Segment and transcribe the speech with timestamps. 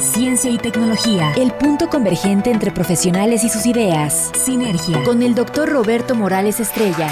[0.00, 4.30] ciencia y tecnología, el punto convergente entre profesionales y sus ideas.
[4.34, 7.08] Sinergia, con el doctor Roberto Morales Estrella.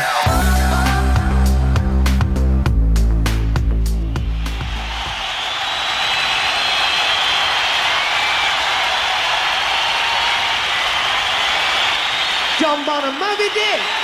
[12.60, 13.99] John Bonham, Moby Dick,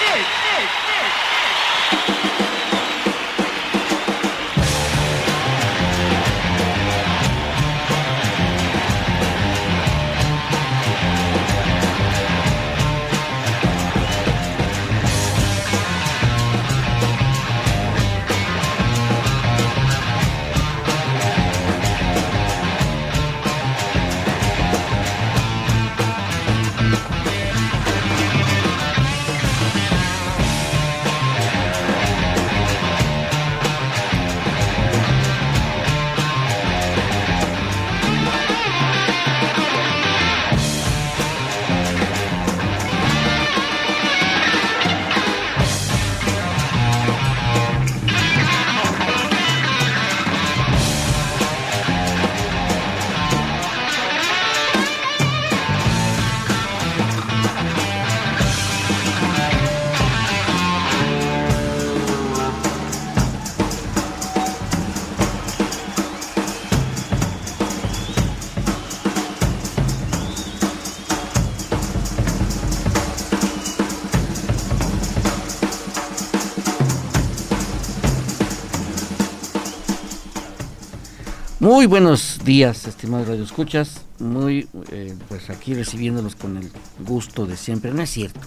[81.66, 84.02] Muy buenos días, estimados radioescuchas.
[84.20, 86.70] Muy, eh, pues aquí recibiéndolos con el
[87.04, 87.90] gusto de siempre.
[87.90, 88.38] No es cierto,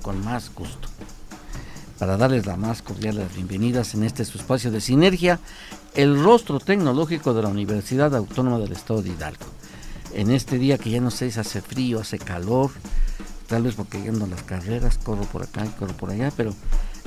[0.00, 0.88] con más gusto.
[1.98, 5.40] Para darles la más cordial las bienvenidas en este su espacio de sinergia,
[5.96, 9.46] el rostro tecnológico de la Universidad Autónoma del Estado de Hidalgo.
[10.14, 12.70] En este día que ya no sé si hace frío, hace calor,
[13.48, 16.54] tal vez porque yendo las carreras, corro por acá y corro por allá, pero,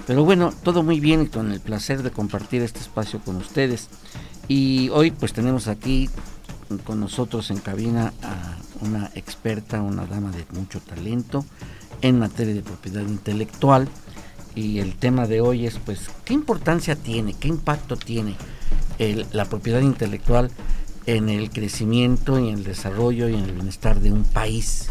[0.05, 3.87] pero bueno, todo muy bien y con el placer de compartir este espacio con ustedes.
[4.47, 6.09] Y hoy pues tenemos aquí
[6.83, 11.45] con nosotros en cabina a una experta, una dama de mucho talento
[12.01, 13.87] en materia de propiedad intelectual.
[14.55, 18.35] Y el tema de hoy es pues qué importancia tiene, qué impacto tiene
[19.31, 20.51] la propiedad intelectual
[21.05, 24.89] en el crecimiento y en el desarrollo y en el bienestar de un país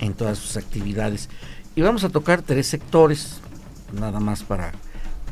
[0.00, 1.28] en todas sus actividades.
[1.74, 3.40] Y vamos a tocar tres sectores,
[3.92, 4.72] nada más para,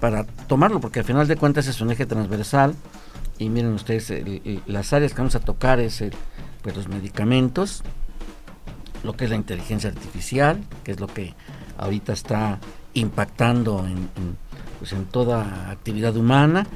[0.00, 2.74] para tomarlo, porque al final de cuentas es un eje transversal
[3.42, 4.12] y miren ustedes,
[4.66, 6.04] las áreas que vamos a tocar es
[6.62, 7.82] pues los medicamentos,
[9.02, 11.34] lo que es la inteligencia artificial, que es lo que
[11.76, 12.58] ahorita está
[12.94, 14.08] impactando en,
[14.78, 16.66] pues en toda actividad humana,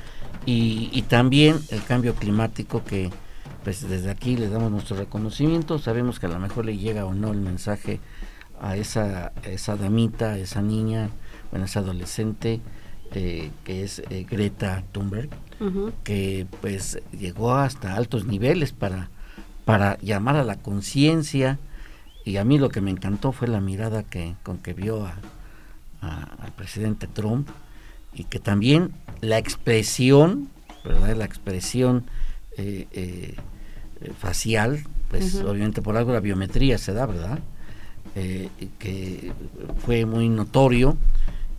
[0.45, 3.11] y, también el cambio climático que
[3.65, 7.15] pues desde aquí le damos nuestro reconocimiento, sabemos que a lo mejor le llega o
[7.15, 7.99] no el mensaje
[8.61, 11.11] a esa, esa damita, esa niña,
[11.51, 12.61] bueno, esa adolescente,
[13.13, 15.31] eh, que es eh, Greta Thunberg,
[16.05, 19.09] que pues llegó hasta altos niveles para,
[19.65, 21.59] para llamar a la conciencia
[22.25, 25.07] y a mí lo que me encantó fue la mirada que con que vio
[26.01, 27.49] al presidente Trump
[28.13, 30.49] y que también la expresión,
[30.85, 31.17] ¿verdad?
[31.17, 32.05] La expresión
[32.57, 33.35] eh, eh,
[34.19, 37.39] facial, pues obviamente por algo la biometría se da, ¿verdad?
[38.15, 39.33] Eh, que
[39.85, 40.97] fue muy notorio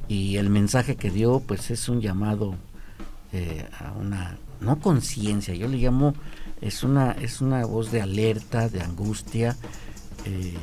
[0.07, 2.55] y el mensaje que dio pues es un llamado
[3.33, 6.13] eh, a una no conciencia, yo le llamo
[6.61, 9.55] es una es una voz de alerta, de angustia,
[10.25, 10.55] eh,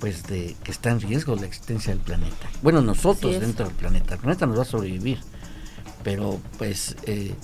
[0.00, 2.48] pues de que está en riesgo la existencia del planeta.
[2.62, 5.18] Bueno, nosotros dentro del planeta, el planeta nos va a sobrevivir,
[6.02, 7.34] pero pues eh,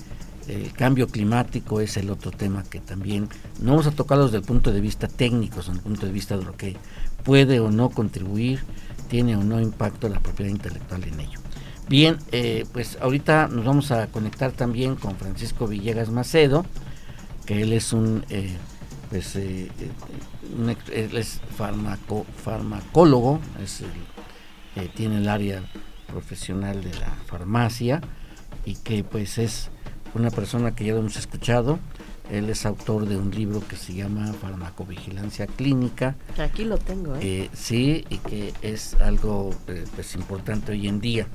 [0.47, 3.29] el cambio climático es el otro tema que también
[3.59, 6.37] no vamos a tocarlo desde el punto de vista técnico, desde el punto de vista
[6.37, 6.77] de lo que
[7.23, 8.61] puede o no contribuir,
[9.09, 11.39] tiene o no impacto la propiedad intelectual en ello.
[11.89, 16.65] Bien, eh, pues ahorita nos vamos a conectar también con Francisco Villegas Macedo,
[17.45, 18.57] que él es un, eh,
[19.09, 19.71] pues, eh,
[20.91, 21.39] él es
[22.43, 23.83] farmacólogo, es
[24.95, 25.63] tiene el área
[26.07, 28.01] profesional de la farmacia
[28.63, 29.71] y que pues es
[30.13, 31.79] una persona que ya lo hemos escuchado,
[32.29, 36.15] Él es autor de un libro que se llama Farmacovigilancia Clínica.
[36.37, 37.49] Aquí lo tengo, ¿eh?
[37.53, 39.55] sí, y que es algo
[39.95, 41.27] pues importante hoy en día,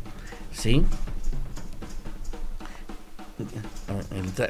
[0.52, 0.84] ¿sí?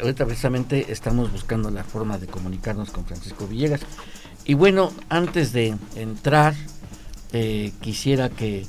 [0.00, 3.80] Ahorita precisamente estamos buscando la forma de comunicarnos con Francisco Villegas.
[4.44, 6.54] Y bueno, antes de entrar,
[7.32, 8.66] eh, quisiera que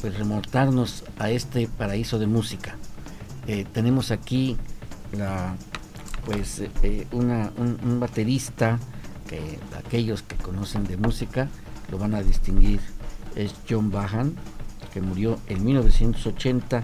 [0.00, 2.76] pues remontarnos a este paraíso de música.
[3.72, 4.56] tenemos aquí
[5.12, 5.56] la
[6.24, 8.78] pues eh, eh, un, baterista
[9.28, 11.48] que aquellos que conocen de música
[11.90, 12.80] lo van a distinguir
[13.34, 14.34] es John Bahan
[14.92, 16.82] que murió en 1980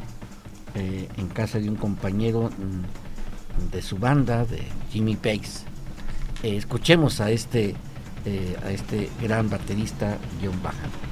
[0.74, 5.64] eh, en casa de un compañero mm, de su banda de Jimmy Page.
[6.42, 7.74] Escuchemos a este
[8.62, 11.07] a este gran baterista John Bahan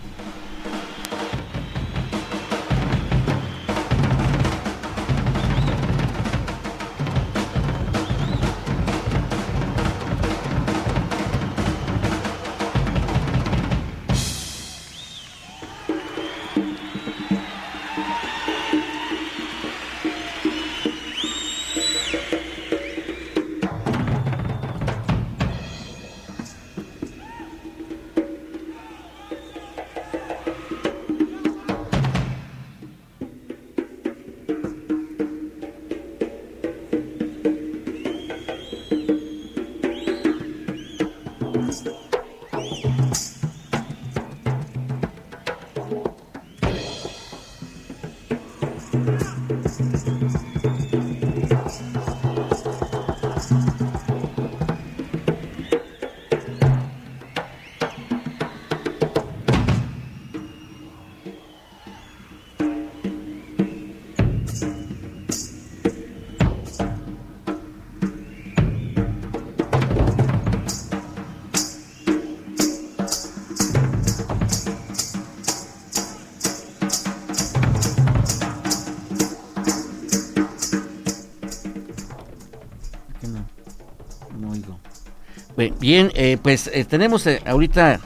[85.56, 88.00] Bien, eh, pues eh, tenemos eh, ahorita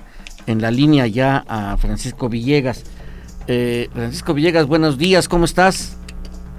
[0.46, 2.84] en la línea ya a Francisco Villegas.
[3.92, 5.98] Francisco Villegas, buenos días, ¿cómo estás?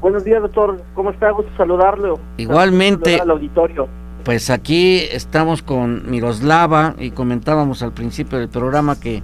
[0.02, 0.84] Buenos días, doctor.
[0.94, 1.32] ¿Cómo está?
[1.32, 2.20] Gusto saludarlo.
[2.36, 3.18] Igualmente.
[3.22, 3.88] Al auditorio.
[4.26, 9.24] Pues aquí estamos con Miroslava y comentábamos al principio del programa que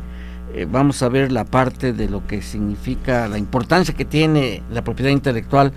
[0.72, 5.12] vamos a ver la parte de lo que significa la importancia que tiene la propiedad
[5.12, 5.74] intelectual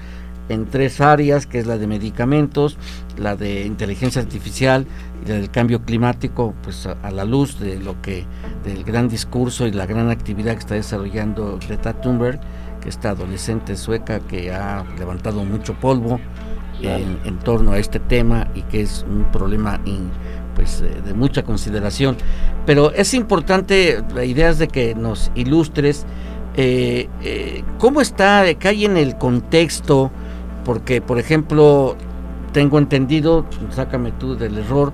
[0.51, 2.77] en tres áreas, que es la de medicamentos,
[3.17, 4.87] la de inteligencia artificial
[5.25, 8.27] y la del cambio climático, pues a, la luz de lo que
[8.65, 12.41] del gran discurso y la gran actividad que está desarrollando Greta Thunberg,
[12.81, 16.21] que esta adolescente sueca que ha levantado mucho polvo
[16.83, 19.81] en, torno a este tema y que es un problema
[20.55, 22.17] pues eh, de mucha consideración.
[22.67, 26.07] Pero es importante, la idea es de que nos ilustres
[26.57, 30.11] eh, eh, cómo está, que hay en el contexto
[30.71, 31.97] porque por ejemplo,
[32.53, 34.93] tengo entendido, sácame tú del error,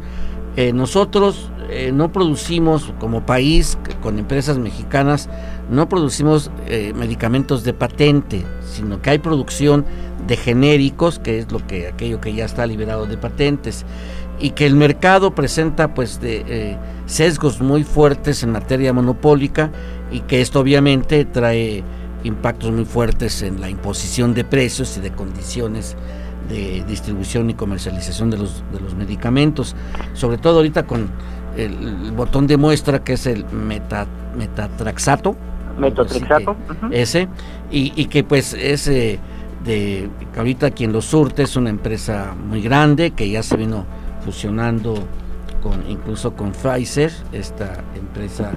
[0.57, 5.29] eh, nosotros eh, no producimos como país, con empresas mexicanas,
[5.71, 9.85] no producimos eh, medicamentos de patente, sino que hay producción
[10.27, 13.85] de genéricos, que es lo que aquello que ya está liberado de patentes,
[14.41, 19.71] y que el mercado presenta pues de sesgos muy fuertes en materia monopólica
[20.11, 21.85] y que esto obviamente trae
[22.25, 25.97] impactos muy fuertes en la imposición de precios y de condiciones
[26.49, 29.75] de distribución y comercialización de los, de los medicamentos,
[30.15, 31.11] sobre todo ahorita con
[31.57, 34.07] el, botón de muestra que es el meta,
[34.37, 35.37] metatraxato,
[35.79, 36.57] metatraxato,
[36.91, 37.29] ese,
[37.71, 39.19] y, que pues es de
[39.65, 40.09] que
[40.39, 43.85] ahorita quien lo surte es una empresa muy grande que ya se vino
[44.25, 44.95] fusionando
[45.63, 48.53] con incluso con Pfizer, esta empresa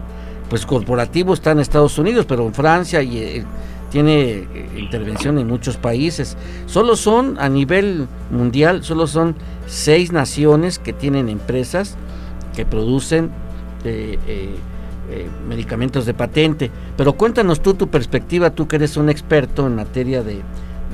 [0.50, 3.44] pues corporativo está en Estados Unidos, pero en Francia y eh,
[3.91, 6.36] tiene eh, intervención en muchos países.
[6.65, 9.36] Solo son a nivel mundial, solo son
[9.68, 11.96] seis naciones que tienen empresas
[12.56, 13.29] que producen
[13.86, 14.18] eh,
[15.48, 16.72] medicamentos de patente.
[16.98, 20.41] Pero cuéntanos tú tu perspectiva, tú que eres un experto en materia de,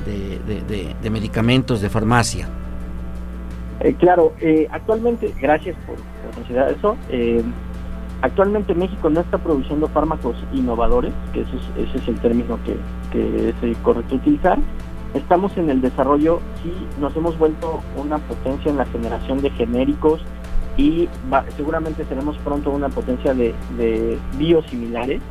[0.06, 2.48] de, medicamentos, de farmacia.
[3.98, 4.32] claro,
[4.70, 6.96] actualmente, gracias por, por considerar eso.
[8.22, 12.76] Actualmente México no está produciendo fármacos innovadores, que ese es, ese es el término que,
[13.12, 14.58] que es correcto utilizar.
[15.14, 20.20] Estamos en el desarrollo, sí, nos hemos vuelto una potencia en la generación de genéricos
[20.76, 21.08] y
[21.56, 25.22] seguramente tenemos pronto una potencia de, de biosimilares.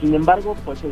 [0.00, 0.82] Sin embargo, pues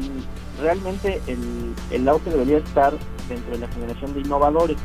[0.60, 2.92] realmente el, el auge debería estar
[3.28, 4.78] dentro de la generación de innovadores.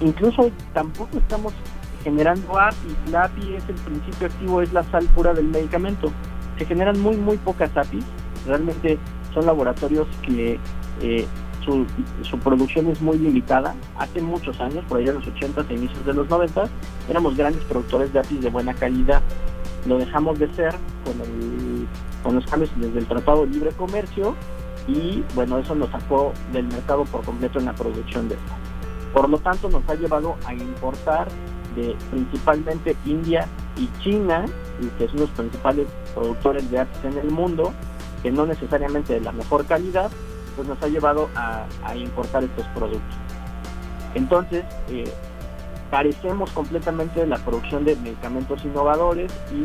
[0.00, 1.52] incluso tampoco estamos
[2.02, 2.96] generando API.
[3.10, 6.12] La API es el principio activo, es la sal pura del medicamento.
[6.58, 8.04] Se generan muy, muy pocas APIs.
[8.46, 8.98] Realmente
[9.34, 10.58] son laboratorios que
[11.00, 11.26] eh,
[11.64, 11.86] su,
[12.22, 13.74] su, producción es muy limitada.
[13.98, 16.68] Hace muchos años, por allá en los 80 e inicios de los 90,
[17.08, 19.22] éramos grandes productores de APIs de buena calidad.
[19.86, 21.86] Lo dejamos de ser con, el,
[22.22, 24.34] con los cambios desde el Tratado de Libre Comercio
[24.86, 28.52] y bueno, eso nos sacó del mercado por completo en la producción de esto.
[29.12, 31.28] Por lo tanto, nos ha llevado a importar
[31.74, 33.46] de principalmente India
[33.76, 34.46] y China,
[34.98, 37.72] que son los principales productores de APIs en el mundo,
[38.22, 40.10] que no necesariamente de la mejor calidad,
[40.56, 43.16] pues nos ha llevado a, importar estos productos.
[44.14, 45.10] Entonces, eh,
[45.90, 49.64] carecemos completamente de la producción de medicamentos innovadores y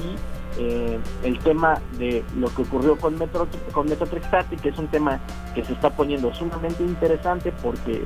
[0.57, 5.19] eh, el tema de lo que ocurrió con, Metro, con Metotrexate, que es un tema
[5.53, 8.05] que se está poniendo sumamente interesante porque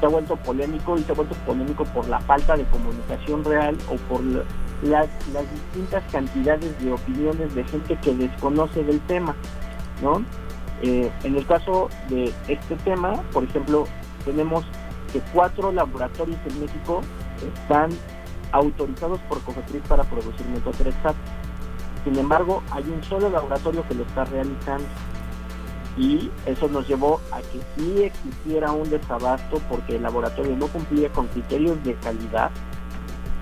[0.00, 3.76] se ha vuelto polémico y se ha vuelto polémico por la falta de comunicación real
[3.90, 4.22] o por
[4.82, 5.08] las,
[5.52, 9.36] distintas cantidades de opiniones de gente que desconoce del tema,
[10.02, 10.24] ¿no?
[10.82, 13.84] Eh, en el caso de este tema, por ejemplo,
[14.24, 14.64] tenemos
[15.12, 17.02] que cuatro laboratorios en México
[17.54, 17.90] están
[18.52, 21.18] autorizados por COFEPRIS para producir metotrexato.
[22.04, 24.86] Sin embargo, hay un solo laboratorio que lo está realizando
[26.00, 31.10] y eso nos llevó a que sí existiera un desabasto porque el laboratorio no cumplía
[31.10, 32.50] con criterios de calidad,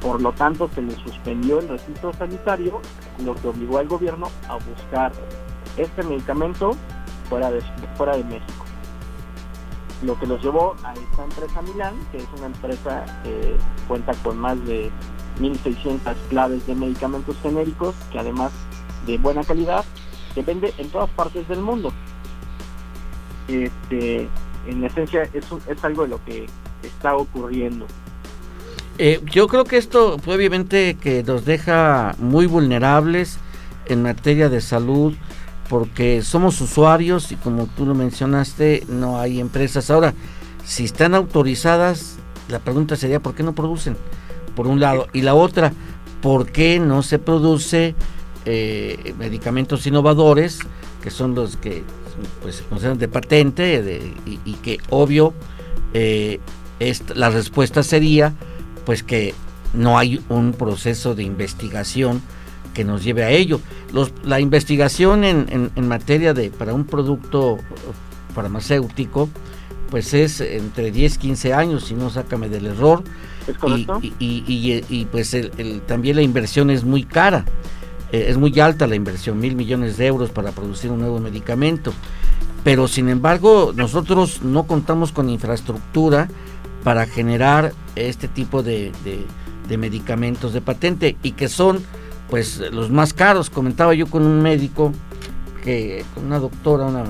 [0.00, 2.80] por lo tanto se le suspendió el registro sanitario,
[3.24, 5.12] lo que obligó al gobierno a buscar
[5.76, 6.72] este medicamento
[7.28, 7.62] fuera de,
[7.96, 8.64] fuera de México.
[10.02, 14.36] Lo que los llevó a esta empresa Milán, que es una empresa que cuenta con
[14.36, 14.90] más de
[15.38, 18.50] 1.600 claves de medicamentos genéricos, que además
[19.06, 19.84] de buena calidad,
[20.34, 21.92] se vende en todas partes del mundo.
[23.48, 24.28] Este,
[24.66, 26.46] en esencia, eso es algo de lo que
[26.82, 27.86] está ocurriendo.
[28.98, 33.38] Eh, yo creo que esto obviamente que nos deja muy vulnerables
[33.86, 35.14] en materia de salud
[35.68, 39.90] porque somos usuarios y como tú lo mencionaste, no hay empresas.
[39.90, 40.14] Ahora,
[40.64, 42.16] si están autorizadas,
[42.48, 43.96] la pregunta sería, ¿por qué no producen?
[44.56, 45.06] Por un lado.
[45.12, 45.72] Y la otra,
[46.22, 47.94] ¿por qué no se produce
[48.46, 50.60] eh, medicamentos innovadores,
[51.02, 51.84] que son los que
[52.42, 55.34] pues, consideran de patente y, que obvio
[55.94, 56.40] eh,
[57.14, 58.34] la respuesta sería
[58.84, 59.34] pues que
[59.74, 62.22] no hay un proceso de investigación
[62.74, 63.60] que nos lleve a ello.
[64.24, 67.58] la investigación en, materia de para un producto
[68.34, 69.28] farmacéutico,
[69.90, 73.02] pues es entre 10 15 años, si no sácame del error.
[74.20, 75.36] Y, pues
[75.86, 77.44] también la inversión es muy cara,
[78.12, 81.92] eh, es muy alta la inversión, mil millones de euros para producir un nuevo medicamento.
[82.64, 86.28] Pero sin embargo, nosotros no contamos con infraestructura
[86.84, 88.92] para generar este tipo de
[89.78, 91.82] medicamentos de patente y que son
[92.28, 93.50] pues los más caros.
[93.50, 94.92] Comentaba yo con un médico,
[95.64, 97.04] que, con una doctora, una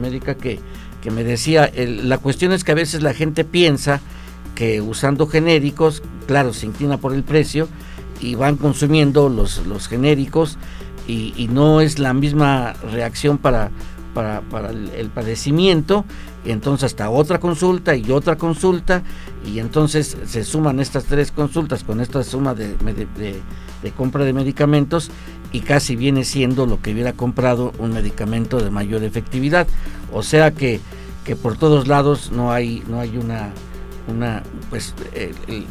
[0.00, 0.58] médica que,
[1.02, 4.00] que me decía, la cuestión es que a veces la gente piensa
[4.54, 7.68] que usando genéricos, claro, se inclina por el precio
[8.20, 10.58] y van consumiendo los, los genéricos
[11.08, 13.70] y, no es la misma reacción para,
[14.12, 16.04] para, para el, padecimiento,
[16.44, 19.02] y entonces hasta otra consulta y otra consulta,
[19.46, 23.40] y entonces se suman estas tres consultas con esta suma de, de
[23.82, 25.10] de compra de medicamentos
[25.52, 29.66] y casi viene siendo lo que hubiera comprado un medicamento de mayor efectividad.
[30.12, 30.80] O sea que,
[31.24, 33.50] que por todos lados no hay, no hay una,
[34.08, 34.94] una pues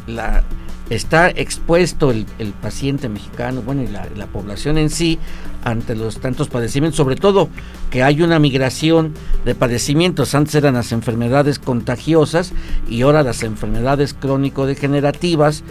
[0.06, 0.44] la
[0.90, 2.26] está expuesto el,
[2.62, 5.18] paciente mexicano, bueno, y la, la, población en sí
[5.64, 7.48] ante los tantos padecimientos, sobre todo
[7.90, 9.12] que hay una migración
[9.44, 10.34] de padecimientos.
[10.34, 12.52] Antes eran las enfermedades contagiosas
[12.88, 15.64] y ahora las enfermedades crónico-degenerativas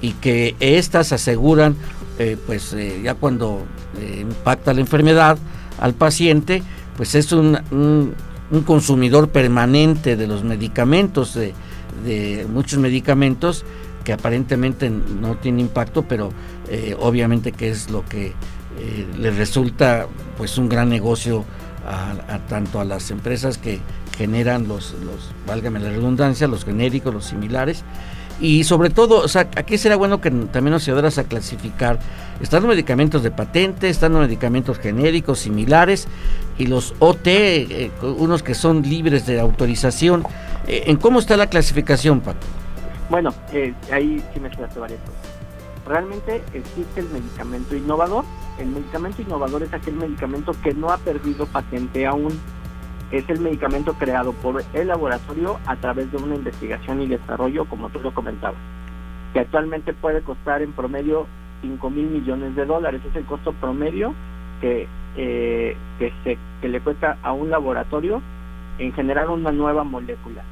[0.00, 1.76] y que estas aseguran,
[2.18, 3.62] eh, pues eh, ya cuando
[3.98, 5.38] eh, impacta la enfermedad
[5.80, 6.62] al paciente,
[6.96, 8.14] pues es un, un,
[8.66, 11.54] consumidor permanente de los medicamentos, de,
[12.04, 13.64] de, muchos medicamentos
[14.04, 16.30] que aparentemente no tiene impacto, pero
[16.98, 18.32] obviamente que es lo que
[19.16, 21.44] le resulta pues un gran negocio
[21.86, 23.80] a, tanto a las empresas que
[24.16, 27.84] generan los, los, válgame la redundancia, los genéricos, los similares,
[28.42, 32.00] y sobre todo, o sea, aquí será bueno que también nos ayudaras a clasificar.
[32.40, 36.08] Están los medicamentos de patente, están los medicamentos genéricos similares
[36.58, 40.24] y los OT, eh, unos que son libres de autorización.
[40.66, 42.40] Eh, ¿En cómo está la clasificación, Paco?
[43.08, 45.20] Bueno, eh, ahí sí me quedaste varias cosas.
[45.86, 48.24] Realmente existe el medicamento innovador.
[48.58, 52.40] El medicamento innovador es aquel medicamento que no ha perdido patente aún
[53.12, 57.90] es el medicamento creado por el laboratorio a través de una investigación y desarrollo, como
[57.90, 58.58] tú lo comentabas.
[59.32, 61.26] que actualmente puede costar en promedio
[61.62, 63.00] 5 mil millones de dólares.
[63.08, 64.12] Es el costo promedio
[64.60, 68.20] que, eh, que, se, que le cuesta a un laboratorio
[68.78, 70.42] en generar una nueva molécula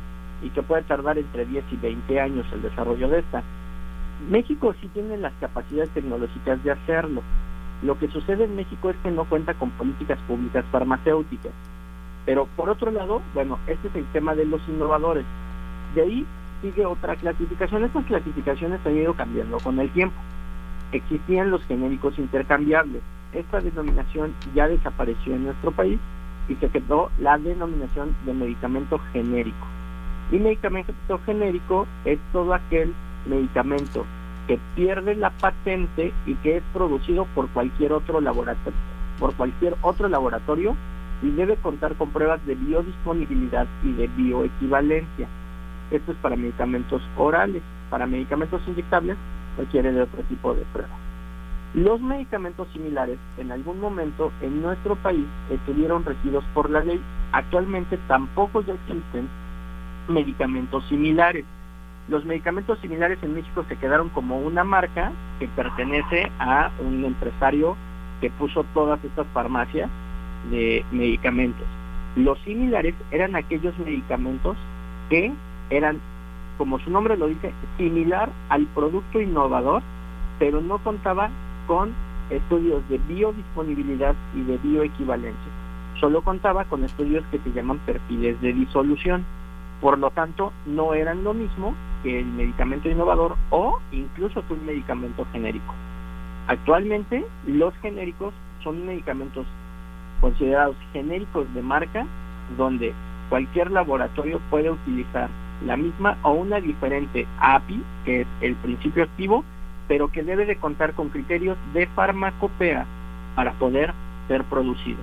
[0.42, 3.42] y que puede tardar entre 10 y 20 años el desarrollo de esta.
[4.30, 7.22] México sí tiene las capacidades tecnológicas de hacerlo.
[7.82, 11.52] Lo que sucede en México es que no cuenta con políticas públicas farmacéuticas.
[12.26, 15.24] Pero por otro lado, bueno, este es el tema de los innovadores.
[15.94, 16.26] De ahí
[16.60, 17.84] sigue otra clasificación.
[17.84, 20.16] Estas clasificaciones han ido cambiando con el tiempo.
[20.92, 23.02] Existían los genéricos intercambiables.
[23.32, 25.98] Esta denominación ya desapareció en nuestro país
[26.48, 29.66] y se quedó la denominación de medicamento genérico.
[30.32, 32.92] Y medicamento genérico es todo aquel
[33.26, 34.04] medicamento
[34.46, 38.78] que pierde la patente y que es producido por cualquier otro laboratorio,
[39.18, 40.74] por cualquier otro laboratorio
[41.22, 45.28] y debe contar con pruebas de biodisponibilidad y de bioequivalencia.
[45.90, 49.16] Esto es para medicamentos orales, para medicamentos inyectables
[49.58, 50.98] requiere de otro tipo de pruebas.
[51.74, 57.00] Los medicamentos similares en algún momento en nuestro país estuvieron regidos por la ley.
[57.32, 59.28] Actualmente tampoco ya existen
[60.08, 61.44] medicamentos similares.
[62.08, 67.76] Los medicamentos similares en México se quedaron como una marca que pertenece a un empresario
[68.20, 69.88] que puso todas estas farmacias
[70.50, 71.66] de medicamentos.
[72.16, 74.56] Los similares eran aquellos medicamentos
[75.08, 75.32] que
[75.70, 76.00] eran,
[76.58, 79.82] como su nombre lo dice, similar al producto innovador,
[80.38, 81.30] pero no contaba
[81.66, 81.92] con
[82.30, 85.52] estudios de biodisponibilidad y de bioequivalencia.
[86.00, 89.24] Solo contaba con estudios que se llaman perfiles de disolución.
[89.80, 94.66] Por lo tanto, no eran lo mismo que el medicamento innovador o incluso que un
[94.66, 95.74] medicamento genérico.
[96.46, 99.46] Actualmente, los genéricos son medicamentos
[100.20, 102.06] considerados genéricos de marca,
[102.56, 102.92] donde
[103.28, 105.28] cualquier laboratorio puede utilizar
[105.64, 109.44] la misma o una diferente API, que es el principio activo,
[109.88, 112.86] pero que debe de contar con criterios de farmacopea
[113.34, 113.92] para poder
[114.28, 114.98] ser producido.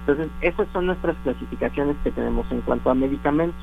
[0.00, 3.62] Entonces, esas son nuestras clasificaciones que tenemos en cuanto a medicamentos.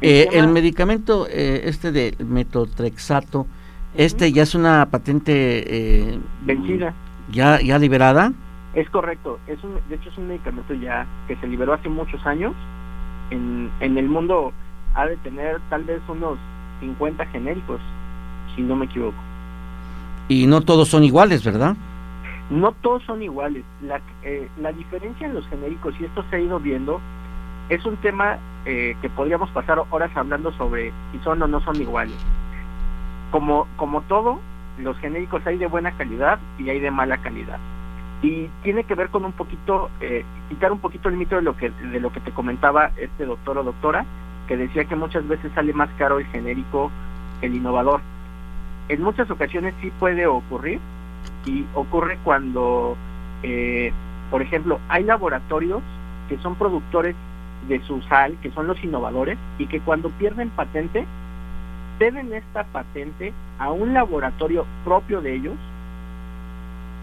[0.00, 3.46] El, eh, medicamento, eh, este de metotrexato,
[3.94, 6.94] este ya es una patente eh, vencida.
[7.32, 8.32] Ya, ya liberada.
[8.76, 12.24] Es correcto, es un, de hecho es un medicamento ya que se liberó hace muchos
[12.26, 12.52] años.
[13.30, 14.52] En, en el mundo
[14.94, 16.38] ha de tener tal vez unos
[16.80, 17.80] 50 genéricos,
[18.54, 19.16] si no me equivoco.
[20.28, 21.74] Y no todos son iguales, ¿verdad?
[22.50, 23.64] No todos son iguales.
[23.80, 27.00] La, eh, la diferencia en los genéricos, y esto se ha ido viendo,
[27.70, 28.36] es un tema
[28.66, 32.18] eh, que podríamos pasar horas hablando sobre si son o no son iguales.
[33.30, 34.38] Como, como todo,
[34.78, 37.58] los genéricos hay de buena calidad y hay de mala calidad
[38.26, 41.56] y tiene que ver con un poquito eh, quitar un poquito el mito de lo
[41.56, 44.04] que de lo que te comentaba este doctor o doctora
[44.48, 46.90] que decía que muchas veces sale más caro el genérico
[47.40, 48.00] que el innovador.
[48.88, 50.80] En muchas ocasiones sí puede ocurrir
[51.44, 52.96] y ocurre cuando
[53.44, 53.92] eh,
[54.30, 55.82] por ejemplo hay laboratorios
[56.28, 57.14] que son productores
[57.68, 61.06] de su sal que son los innovadores y que cuando pierden patente
[61.98, 65.56] ceden esta patente a un laboratorio propio de ellos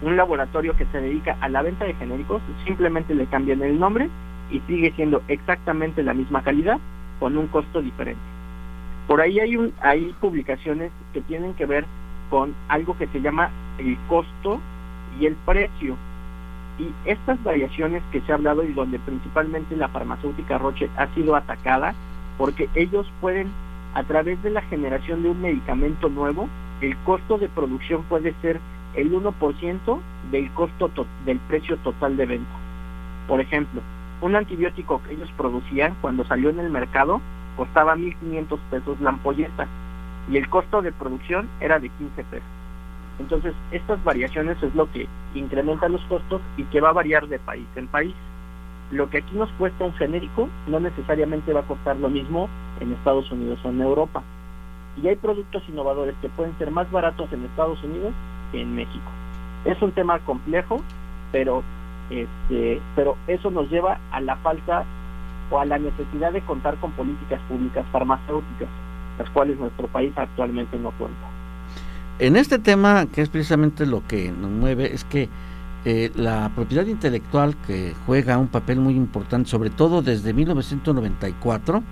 [0.06, 4.08] un laboratorio que se dedica a la venta de genéricos, simplemente le cambian el nombre
[4.50, 6.78] y sigue siendo exactamente la misma calidad
[7.18, 8.20] con un costo diferente.
[9.06, 11.84] Por ahí hay, un, hay publicaciones que tienen que ver
[12.30, 14.60] con algo que se llama el costo
[15.20, 15.96] y el precio.
[16.78, 21.36] Y estas variaciones que se ha hablado y donde principalmente la farmacéutica Roche ha sido
[21.36, 21.94] atacada,
[22.36, 23.48] porque ellos pueden,
[23.94, 26.48] a través de la generación de un medicamento nuevo,
[26.80, 28.58] el costo de producción puede ser
[28.96, 29.98] el 1%
[30.30, 30.90] del costo
[31.24, 32.52] del precio total de venta.
[33.28, 33.80] Por ejemplo,
[34.20, 37.20] un antibiótico que ellos producían cuando salió en el mercado
[37.56, 39.66] costaba 1.500 pesos la ampolleta
[40.30, 42.48] y el costo de producción era de 15 pesos.
[43.18, 47.38] Entonces, estas variaciones es lo que incrementa los costos y que va a variar de
[47.38, 48.14] país en país.
[48.90, 52.48] Lo que aquí nos cuesta un genérico no necesariamente va a costar lo mismo
[52.80, 54.22] en Estados Unidos o en Europa.
[55.02, 58.12] Y hay productos innovadores que pueden ser más baratos en Estados Unidos
[58.60, 59.10] en México.
[59.64, 60.82] Es un tema complejo,
[61.32, 61.62] pero
[62.10, 64.84] este, pero eso nos lleva a la falta
[65.50, 68.68] o a la necesidad de contar con políticas públicas farmacéuticas,
[69.18, 71.26] las cuales nuestro país actualmente no cuenta.
[72.18, 75.28] En este tema, que es precisamente lo que nos mueve, es que
[75.84, 81.82] eh, la propiedad intelectual que juega un papel muy importante, sobre todo desde 1994,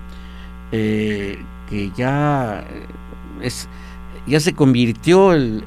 [0.71, 2.87] eh, que ya eh,
[3.41, 3.67] es
[4.25, 5.65] ya se convirtió el,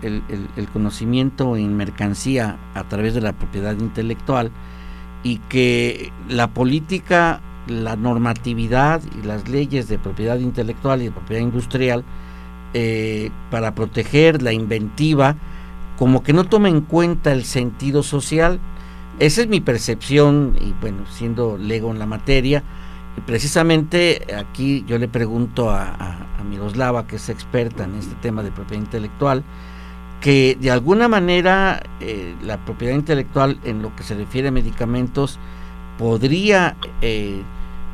[0.73, 4.51] conocimiento en mercancía a través de la propiedad intelectual
[5.23, 11.43] y que la política, la normatividad y las leyes de propiedad intelectual y de propiedad
[11.43, 12.05] industrial
[12.73, 15.37] eh, para proteger la inventiva,
[15.99, 18.61] como que no toma en cuenta el sentido social.
[19.19, 22.63] Esa es mi percepción, y bueno, siendo lego en la materia,
[23.25, 28.81] precisamente aquí yo le pregunto a, Miroslava, que es experta en este tema de propiedad
[28.81, 29.43] intelectual,
[30.21, 35.41] que de alguna manera eh, la propiedad intelectual en lo que se refiere a medicamentos
[35.99, 37.43] podría eh,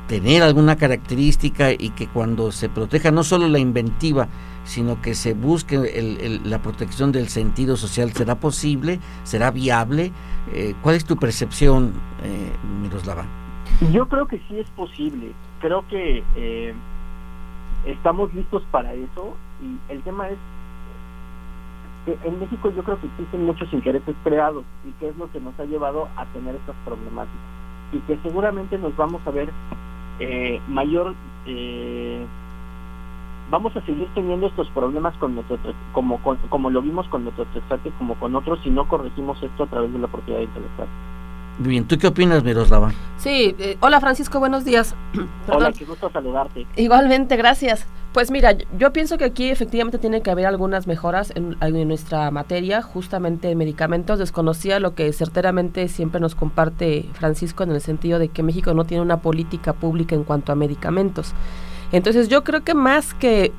[0.07, 4.29] tener alguna característica y que cuando se proteja no solo la inventiva,
[4.65, 9.01] sino que se busque la protección del sentido social, ¿será posible?
[9.25, 10.13] ¿Será viable?
[10.53, 11.95] Eh, ¿Cuál es tu percepción,
[12.83, 13.41] Miroslava?
[13.93, 15.33] Yo creo que sí es posible.
[15.61, 16.75] Creo que eh,
[17.85, 19.37] estamos listos para eso.
[19.63, 20.39] Y el tema es
[22.05, 25.41] que en México yo creo que existen muchos intereses creados y que es lo que
[25.41, 27.41] nos ha llevado a tener estas problemáticas.
[27.93, 29.51] Y que seguramente nos vamos a ver
[30.19, 31.15] eh, mayor
[31.47, 32.27] eh,
[33.51, 37.91] vamos a seguir teniendo estos problemas con nosotros como como lo vimos con nuestros trasplante
[37.99, 40.89] como con otros si no corregimos esto a través de la propiedad intelectual
[41.68, 42.92] Bien, ¿tú qué opinas, Miroslava?
[43.18, 44.94] Sí, eh, hola Francisco, buenos días.
[45.48, 46.66] hola, qué gusto saludarte.
[46.77, 47.87] Igualmente, gracias.
[48.12, 52.31] Pues mira, yo pienso que aquí efectivamente tiene que haber algunas mejoras en, en, nuestra
[52.31, 54.18] materia, justamente en medicamentos.
[54.18, 58.85] Desconocía lo que certeramente siempre nos comparte Francisco en el sentido de que México no
[58.85, 61.33] tiene una política pública en cuanto a medicamentos.
[61.92, 63.53] Entonces yo creo que más que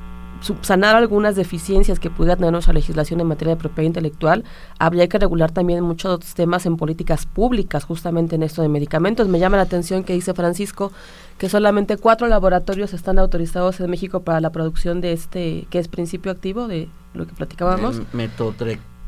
[0.44, 4.44] subsanar algunas deficiencias que pudiera tener nuestra legislación en materia de propiedad intelectual,
[4.78, 9.26] habría que regular también muchos temas en políticas públicas, justamente en esto de medicamentos.
[9.26, 10.92] Me llama la atención que dice Francisco
[11.38, 15.88] que solamente cuatro laboratorios están autorizados en México para la producción de este, que es
[15.88, 18.02] principio activo de lo que platicábamos.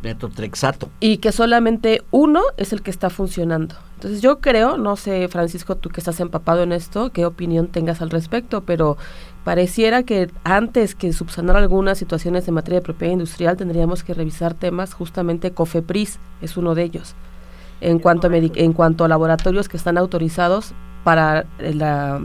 [0.02, 0.90] metotrexato.
[1.00, 3.74] Y que solamente uno es el que está funcionando.
[3.94, 8.02] Entonces yo creo, no sé Francisco, tú que estás empapado en esto, qué opinión tengas
[8.02, 8.96] al respecto, pero
[9.46, 14.54] pareciera que antes que subsanar algunas situaciones en materia de propiedad industrial tendríamos que revisar
[14.54, 17.14] temas, justamente COFEPRIS es uno de ellos,
[17.80, 20.72] en cuanto a, en cuanto a laboratorios que están autorizados
[21.04, 22.20] para la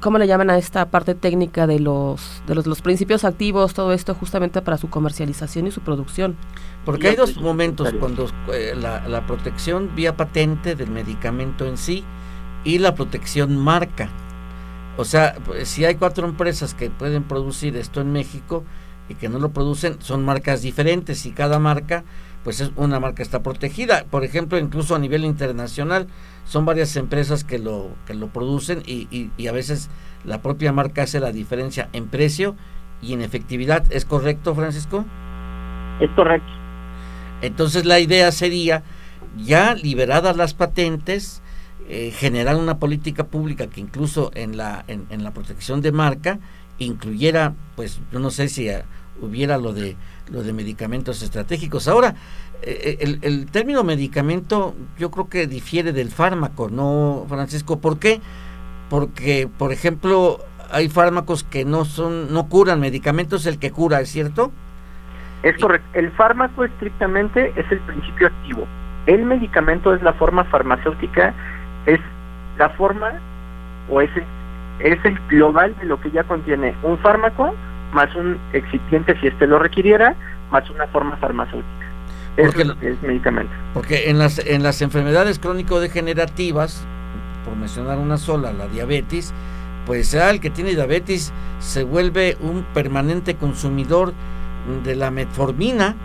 [0.00, 4.12] ¿cómo le llaman a esta parte técnica de los, de los, principios activos, todo esto
[4.16, 6.34] justamente para su comercialización y su producción?
[6.84, 12.02] Porque hay dos momentos cuando eh, la, la, protección vía patente del medicamento en sí
[12.64, 14.08] y la protección marca.
[15.00, 18.64] O sea, pues, si hay cuatro empresas que pueden producir esto en México
[19.08, 22.04] y que no lo producen, son marcas diferentes y cada marca,
[22.44, 24.04] pues es una marca está protegida.
[24.10, 26.06] Por ejemplo, incluso a nivel internacional,
[26.44, 29.88] son varias empresas que lo, que lo producen y, y, a veces
[30.26, 32.54] la propia marca hace la diferencia en precio
[33.00, 33.90] y en efectividad.
[33.90, 35.06] ¿Es correcto, Francisco?
[35.98, 36.52] Es correcto.
[37.40, 38.82] Entonces la idea sería,
[39.38, 41.40] ya liberadas las patentes,
[41.92, 46.38] eh, generar una política pública que incluso en la, en, la protección de marca
[46.78, 48.84] incluyera, pues yo no sé si eh,
[49.20, 49.96] hubiera lo de,
[50.30, 51.88] lo de medicamentos estratégicos.
[51.88, 52.14] Ahora,
[52.62, 57.80] eh, el, el, término medicamento yo creo que difiere del fármaco, ¿no, Francisco?
[57.80, 58.20] ¿Por qué?
[58.88, 60.38] Porque, por ejemplo,
[60.70, 64.52] hay fármacos que no son, no curan, medicamentos el que cura, ¿es cierto?
[65.42, 65.88] Es correcto.
[65.94, 68.64] El fármaco estrictamente es el principio activo.
[69.06, 71.34] El medicamento es la forma farmacéutica
[71.86, 72.00] es
[72.58, 73.12] la forma
[73.88, 74.24] o es el,
[74.80, 77.54] es el global de lo que ya contiene un fármaco
[77.92, 80.14] más un excipiente si éste lo requiriera,
[80.50, 81.68] más una forma farmacéutica.
[82.36, 83.52] Porque, es medicamento.
[83.74, 86.86] Porque en las, en las enfermedades crónico-degenerativas,
[87.44, 89.34] por mencionar una sola, la diabetes,
[89.86, 94.12] pues sea el que tiene diabetes se vuelve un permanente consumidor
[94.84, 95.96] de la metformina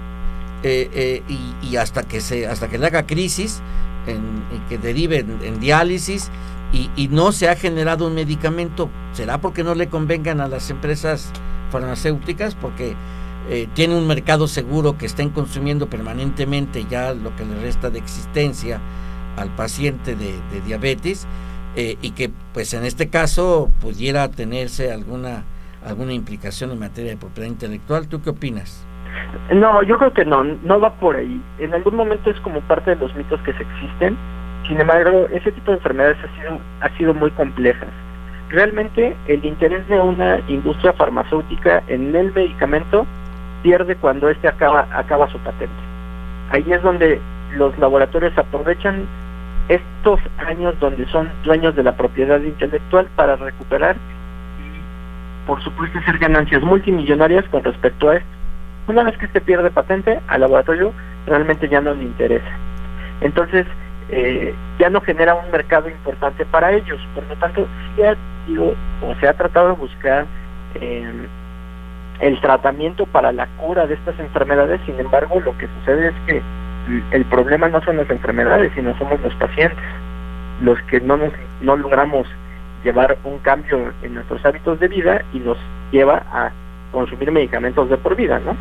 [0.63, 3.61] eh, eh, y, y, hasta que se hasta que le haga crisis
[4.07, 6.29] en, que derive en, diálisis
[6.71, 11.31] y, no se ha generado un medicamento, ¿será porque no le convengan a las empresas
[11.71, 12.55] farmacéuticas?
[12.55, 12.95] Porque
[13.49, 17.99] eh, tiene un mercado seguro que estén consumiendo permanentemente ya lo que le resta de
[17.99, 18.81] existencia
[19.37, 20.33] al paciente de,
[20.65, 21.27] diabetes
[21.75, 25.45] eh, y que pues en este caso pudiera tenerse alguna
[25.85, 28.07] alguna implicación en materia de propiedad intelectual.
[28.07, 28.79] ¿Tú qué opinas?
[29.51, 31.41] No, yo creo que no, no va por ahí.
[31.59, 34.17] En algún momento es como parte de los mitos que se existen.
[34.67, 37.89] Sin embargo, ese tipo de enfermedades ha sido, ha sido muy complejas.
[38.49, 43.05] Realmente el interés de una industria farmacéutica en el medicamento
[43.63, 45.73] pierde cuando éste acaba, acaba su patente.
[46.51, 47.19] Ahí es donde
[47.57, 49.05] los laboratorios aprovechan
[49.67, 53.95] estos años donde son dueños de la propiedad intelectual para recuperar
[54.59, 58.29] y, por supuesto, hacer ganancias multimillonarias con respecto a esto.
[58.87, 60.93] Una vez que se pierde patente al laboratorio,
[61.25, 62.51] realmente ya no le interesa.
[63.21, 63.65] Entonces,
[64.09, 66.99] eh, ya no genera un mercado importante para ellos.
[67.15, 70.25] Por lo tanto, sí ha sido, o se ha tratado de buscar
[70.75, 71.27] eh,
[72.19, 76.41] el tratamiento para la cura de estas enfermedades, sin embargo, lo que sucede es que
[77.11, 79.83] el problema no son las enfermedades, sino somos los pacientes,
[80.61, 82.27] los que no nos no logramos
[82.83, 85.57] llevar un cambio en nuestros hábitos de vida y nos
[85.91, 86.51] lleva a
[86.91, 88.55] consumir medicamentos de por vida, ¿no?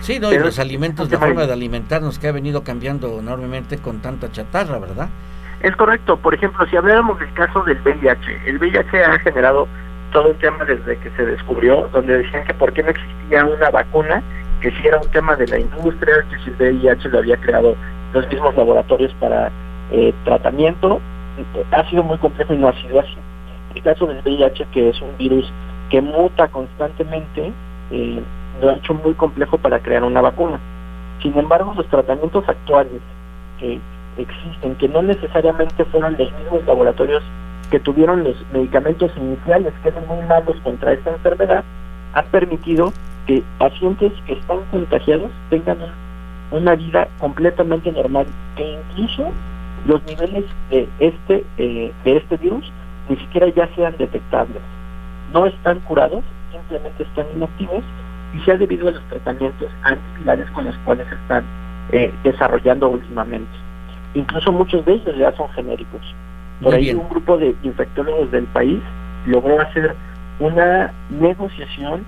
[0.00, 4.00] Sí, no, y los alimentos, la forma de alimentarnos que ha venido cambiando enormemente con
[4.00, 5.08] tanta chatarra, ¿verdad?
[5.62, 6.16] Es correcto.
[6.16, 9.66] Por ejemplo, si habláramos del caso del VIH, el VIH ha generado
[10.12, 13.70] todo un tema desde que se descubrió, donde decían que por qué no existía una
[13.70, 14.22] vacuna,
[14.60, 17.74] que si era un tema de la industria, que si el VIH lo había creado
[18.12, 19.50] los mismos laboratorios para
[19.90, 21.00] eh, tratamiento,
[21.72, 23.16] ha sido muy complejo y no ha sido así.
[23.74, 25.52] El caso del VIH, que es un virus
[25.90, 27.52] que muta constantemente,
[27.90, 28.22] eh,
[28.60, 30.58] lo ha hecho muy complejo para crear una vacuna.
[31.22, 33.00] Sin embargo, los tratamientos actuales
[33.58, 33.80] que
[34.16, 37.22] existen, que no necesariamente fueron los mismos laboratorios
[37.70, 41.64] que tuvieron los medicamentos iniciales, que eran muy malos contra esta enfermedad,
[42.14, 42.92] han permitido
[43.26, 45.78] que pacientes que están contagiados tengan
[46.50, 49.30] una vida completamente normal, que incluso
[49.86, 52.72] los niveles de este, eh, de este virus
[53.08, 54.62] ni siquiera ya sean detectables.
[55.32, 57.84] No están curados, simplemente están inactivos
[58.34, 61.44] y sea debido a los tratamientos antivirales con los cuales se están
[61.92, 63.50] eh, desarrollando últimamente.
[64.14, 66.02] Incluso muchos de ellos ya son genéricos.
[66.62, 68.80] Por ahí un grupo de infectólogos del país
[69.26, 69.94] logró hacer
[70.40, 72.04] una negociación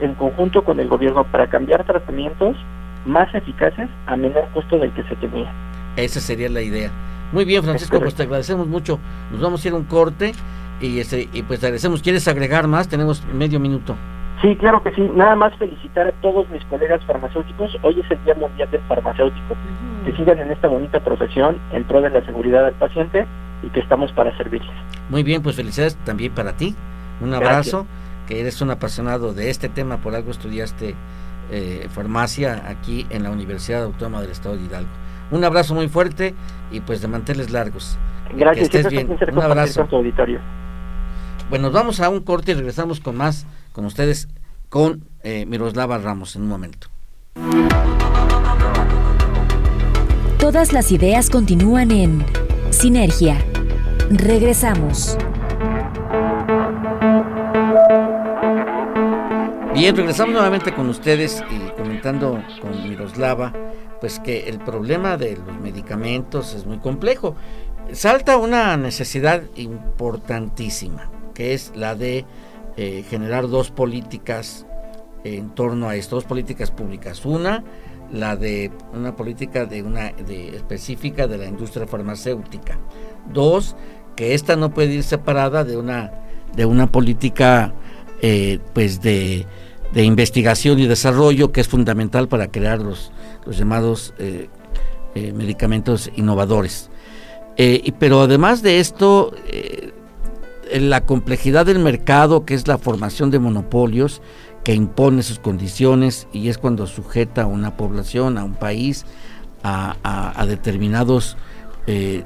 [0.00, 2.56] en conjunto con el gobierno para cambiar tratamientos
[3.04, 5.52] más eficaces a menor costo del que se tenía.
[5.96, 6.90] Esa sería la idea.
[7.32, 8.98] Muy bien, Francisco, pues te agradecemos mucho.
[9.30, 10.32] Nos vamos a ir a un corte
[10.80, 12.02] y, este, y pues te agradecemos.
[12.02, 12.88] ¿Quieres agregar más?
[12.88, 13.96] Tenemos medio minuto.
[14.40, 15.02] Sí, claro que sí.
[15.14, 17.76] Nada más felicitar a todos mis colegas farmacéuticos.
[17.82, 19.54] Hoy es el Día Mundial del Farmacéutico.
[20.04, 23.26] Que sigan en esta bonita profesión en pro de la seguridad del paciente
[23.62, 24.70] y que estamos para servirles.
[25.10, 26.74] Muy bien, pues felicidades también para ti.
[27.20, 27.86] Un abrazo,
[28.26, 30.94] que eres un apasionado de este tema, por algo estudiaste
[31.50, 34.90] eh, farmacia aquí en la Universidad Autónoma del Estado de Hidalgo.
[35.30, 36.34] Un abrazo muy fuerte
[36.70, 37.98] y pues de manteles largos.
[38.34, 39.18] Gracias, que estés bien.
[39.32, 39.86] Un abrazo.
[39.90, 40.40] auditorio.
[41.50, 44.28] Bueno, nos vamos a un corte y regresamos con más con ustedes
[44.68, 46.88] con eh, Miroslava Ramos en un momento.
[50.38, 52.24] Todas las ideas continúan en
[52.70, 53.44] Sinergia.
[54.10, 55.16] Regresamos.
[59.74, 63.52] Bien, regresamos nuevamente con ustedes y comentando con Miroslava,
[64.00, 67.36] pues que el problema de los medicamentos es muy complejo.
[67.92, 72.24] Salta una necesidad importantísima, que es la de
[72.82, 74.64] eh, generar dos políticas
[75.22, 77.26] en torno a esto, dos políticas públicas.
[77.26, 77.62] Una,
[78.10, 82.78] la de una política de una específica de la industria farmacéutica.
[83.34, 83.76] Dos,
[84.16, 86.10] que esta no puede ir separada de una
[86.56, 87.74] de una política
[88.22, 89.44] eh, pues de,
[89.92, 93.12] de, investigación y desarrollo que es fundamental para crear los,
[93.44, 94.48] los llamados eh,
[95.34, 96.88] medicamentos innovadores.
[97.98, 99.34] pero además de esto,
[100.72, 104.22] la complejidad del mercado, que es la formación de monopolios,
[104.64, 109.06] que impone sus condiciones y es cuando sujeta a una población, a un país,
[109.62, 111.36] a, determinados
[111.86, 112.24] eh,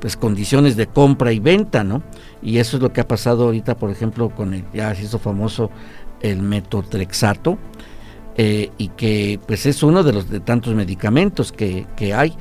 [0.00, 2.02] pues condiciones de compra y venta, ¿no?
[2.42, 5.18] Y eso es lo que ha pasado ahorita, por ejemplo, con el ya se hizo
[5.18, 5.70] famoso
[6.20, 7.58] el metotrexato,
[8.36, 12.34] eh, y que pues es uno de los de tantos medicamentos que, que hay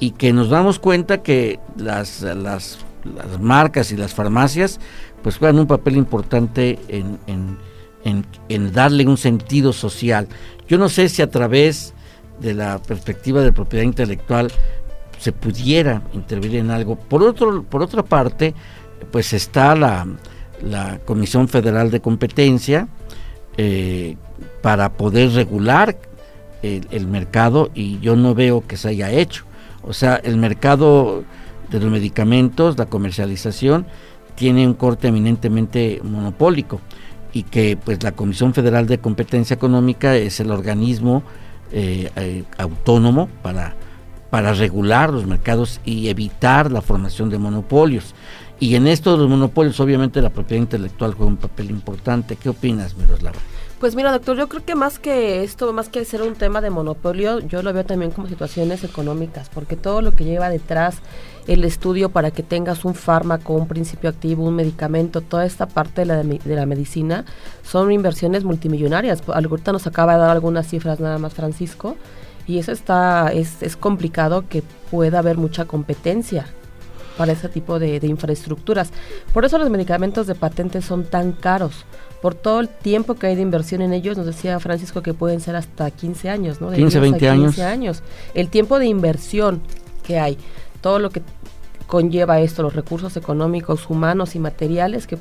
[0.00, 4.80] y que nos damos cuenta que las, las, las, marcas y las farmacias
[5.22, 7.18] pues juegan un papel importante en
[8.04, 10.28] en, darle un sentido social.
[10.68, 11.94] Yo no sé si a través
[12.40, 14.52] de la perspectiva de propiedad intelectual
[15.18, 16.96] se pudiera intervenir en algo.
[16.96, 18.54] Por, otro, por otra parte,
[19.10, 20.06] pues está la,
[21.04, 22.88] Comisión Federal de Competencia
[23.58, 24.16] eh,
[24.62, 25.98] para poder regular
[26.62, 29.44] el, el, mercado y yo no veo que se haya hecho.
[29.82, 31.24] O sea, el mercado
[31.70, 33.86] de los medicamentos, la comercialización,
[34.34, 36.80] tiene un corte eminentemente monopólico
[37.32, 41.22] y que pues la Comisión Federal de Competencia Económica es el organismo
[41.72, 43.74] eh, eh, autónomo para,
[44.30, 48.14] para regular los mercados y evitar la formación de monopolios.
[48.60, 52.36] Y en esto de los monopolios, obviamente, la propiedad intelectual juega un papel importante.
[52.36, 53.38] ¿Qué opinas, Miroslava?
[53.80, 56.70] Pues mira, doctor, yo creo que más que esto, más que ser un tema de
[56.70, 60.96] monopolio, yo lo veo también como situaciones económicas, porque todo lo que lleva detrás
[61.46, 66.02] el estudio para que tengas un fármaco, un principio activo, un medicamento, toda esta parte
[66.02, 67.24] de la, de la medicina,
[67.62, 69.22] son inversiones multimillonarias.
[69.26, 71.96] Ahorita nos acaba de dar algunas cifras nada más Francisco,
[72.46, 76.46] y eso está, es, es complicado que pueda haber mucha competencia.
[77.16, 78.90] para ese tipo de, infraestructuras.
[79.32, 81.84] Por eso los medicamentos de patente son tan caros,
[82.20, 85.40] por todo el tiempo que hay de inversión en ellos, nos decía Francisco que pueden
[85.40, 86.70] ser hasta 15 años, ¿no?
[86.70, 87.58] De 15, 20 años.
[87.60, 88.02] años.
[88.34, 89.60] El tiempo de inversión
[90.04, 90.38] que hay,
[90.84, 91.22] todo lo que
[91.86, 95.16] conlleva esto, los recursos económicos, humanos y materiales que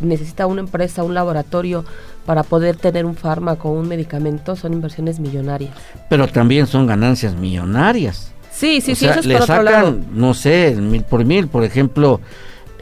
[0.00, 1.82] necesita una empresa, un laboratorio
[2.26, 5.72] para poder tener un fármaco o un medicamento, son inversiones millonarias.
[6.10, 8.32] Pero también son ganancias millonarias.
[8.52, 12.20] Sí, sí, sí, eso es le sacan, no sé, mil por mil, por ejemplo,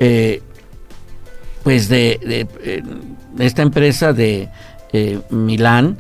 [0.01, 0.43] eh,
[1.63, 2.83] pues de, eh,
[3.39, 4.49] esta empresa de
[4.93, 5.97] eh, Milán,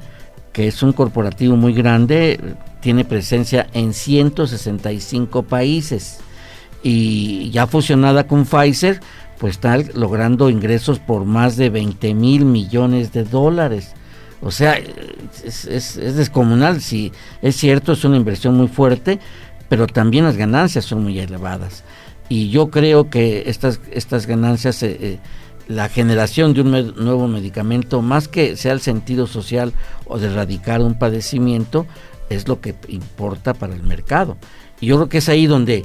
[0.52, 2.40] que es un corporativo muy grande,
[2.85, 6.18] tiene presencia en 165 países
[6.83, 9.01] y ya fusionada con Pfizer,
[9.38, 13.94] pues está logrando ingresos por más de 20 mil millones de dólares.
[14.42, 14.79] O sea,
[15.42, 16.83] es, es, descomunal.
[16.83, 19.18] Si es cierto, es una inversión muy fuerte,
[19.70, 21.85] pero también las ganancias son muy elevadas.
[22.29, 25.18] Y yo creo que estas, estas ganancias, eh, eh,
[25.68, 26.70] la generación de un
[27.03, 29.73] nuevo medicamento, más que sea el sentido social
[30.05, 31.87] o de erradicar un padecimiento,
[32.31, 34.37] es lo que importa para el mercado.
[34.81, 35.85] Y yo creo que es ahí donde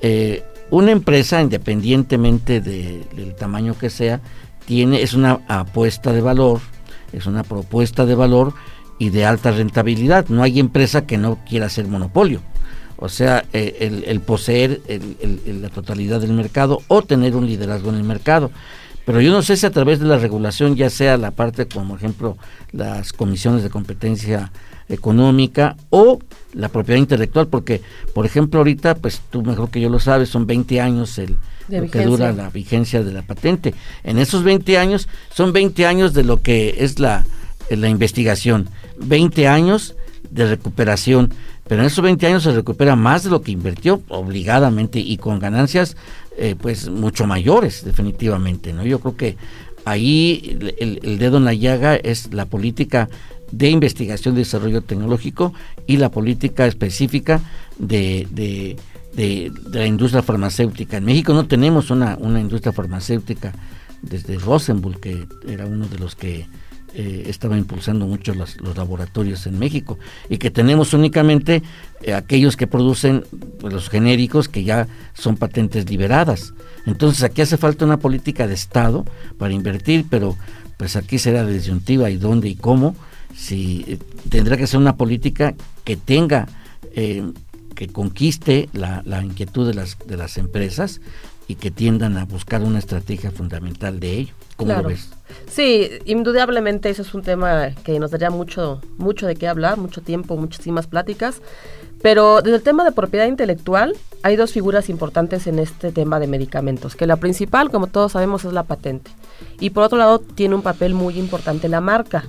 [0.00, 4.20] eh, una empresa, independientemente del tamaño que sea,
[4.66, 6.60] tiene, es una apuesta de valor,
[7.12, 8.54] es una propuesta de valor
[8.98, 10.28] y de alta rentabilidad.
[10.28, 12.40] No hay empresa que no quiera ser monopolio.
[12.96, 14.82] O sea, eh, el, poseer
[15.46, 18.50] la totalidad del mercado o tener un liderazgo en el mercado.
[19.06, 21.96] Pero yo no sé si a través de la regulación, ya sea la parte como
[21.96, 22.36] ejemplo
[22.72, 24.52] las comisiones de competencia
[24.90, 26.18] económica o
[26.52, 27.80] la propiedad intelectual, porque,
[28.12, 31.38] por ejemplo, ahorita, pues tú mejor que yo lo sabes, son 20 años el
[31.90, 33.74] que dura la vigencia de la patente.
[34.02, 37.24] En esos 20 años, son 20 años de lo que es la,
[37.70, 39.94] la investigación, 20 años
[40.30, 41.32] de recuperación,
[41.68, 45.38] pero en esos 20 años se recupera más de lo que invirtió obligadamente y con
[45.38, 45.96] ganancias
[46.36, 48.84] eh, pues mucho mayores definitivamente, ¿no?
[48.84, 49.36] Yo creo que
[49.84, 53.08] ahí el, el dedo en la llaga es la política
[53.50, 55.52] de investigación y desarrollo tecnológico
[55.86, 57.40] y la política específica
[57.78, 58.76] de, de,
[59.72, 60.96] la industria farmacéutica.
[60.96, 63.52] En México no tenemos una, una industria farmacéutica
[64.02, 66.46] desde Rosenbull, que era uno de los que
[66.92, 69.96] eh, estaba impulsando mucho los, laboratorios en México
[70.28, 71.62] y que tenemos únicamente
[72.02, 73.22] eh, aquellos que producen
[73.60, 76.52] pues, los genéricos que ya son patentes liberadas.
[76.86, 79.04] Entonces aquí hace falta una política de Estado
[79.38, 80.36] para invertir, pero
[80.78, 82.96] pues aquí será disyuntiva y dónde y cómo
[83.34, 86.48] si eh, tendrá que ser una política que tenga
[86.94, 87.24] eh,
[87.74, 91.00] que conquiste la, inquietud de las de las empresas
[91.48, 94.34] y que tiendan a buscar una estrategia fundamental de ello.
[94.56, 95.10] ¿Cómo lo ves?
[95.48, 100.00] Sí, indudablemente eso es un tema que nos daría mucho mucho de qué hablar, mucho
[100.00, 101.40] tiempo, muchísimas pláticas.
[102.02, 106.26] Pero desde el tema de propiedad intelectual, hay dos figuras importantes en este tema de
[106.26, 109.10] medicamentos, que la principal, como todos sabemos, es la patente.
[109.60, 112.24] Y por otro lado, tiene un papel muy importante la marca.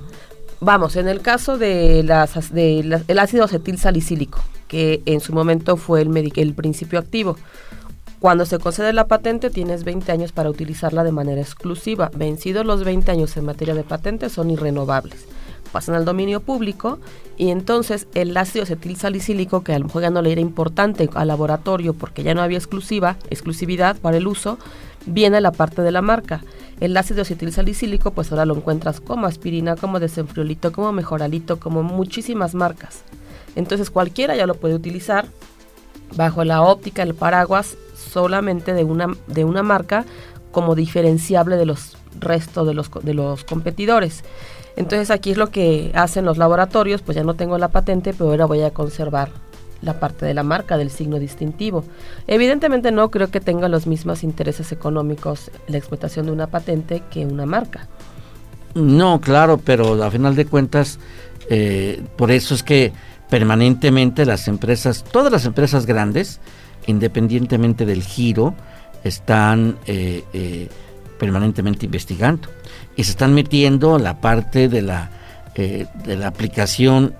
[0.64, 6.02] Vamos, en el caso de las, de ácido acetil salicílico, que en su momento fue
[6.02, 7.36] el, principio activo.
[8.20, 12.12] Cuando se concede la patente tienes 20 años para utilizarla de manera exclusiva.
[12.14, 15.26] Vencidos los 20 años en materia de patente son irrenovables.
[15.72, 17.00] Pasan al dominio público
[17.36, 21.10] y entonces el ácido acetil salicílico, que a lo mejor ya no le era importante
[21.14, 24.60] al laboratorio porque ya no había exclusiva, exclusividad para el uso,
[25.06, 26.44] viene a la parte de la marca.
[26.82, 32.56] El ácido acetilsalicílico, pues ahora lo encuentras como aspirina, como desenfriolito, como mejoralito, como muchísimas
[32.56, 33.02] marcas.
[33.54, 35.26] Entonces cualquiera ya lo puede utilizar
[36.16, 40.04] bajo la óptica, el paraguas solamente de una, de una marca
[40.50, 44.24] como diferenciable de los restos de los, de los competidores.
[44.74, 48.30] Entonces aquí es lo que hacen los laboratorios, pues ya no tengo la patente, pero
[48.30, 49.30] ahora voy a conservar
[49.82, 51.84] la parte de la marca, del signo distintivo.
[52.26, 57.26] Evidentemente no creo que tenga los mismos intereses económicos la explotación de una patente que
[57.26, 57.88] una marca.
[58.74, 60.98] No, claro, pero a final de cuentas,
[61.50, 62.92] eh, por eso es que
[63.28, 66.40] permanentemente las empresas, todas las empresas grandes,
[66.86, 68.54] independientemente del giro,
[69.04, 70.68] están eh, eh,
[71.18, 72.48] permanentemente investigando
[72.96, 75.10] y se están metiendo la parte de la,
[75.54, 77.14] de la aplicación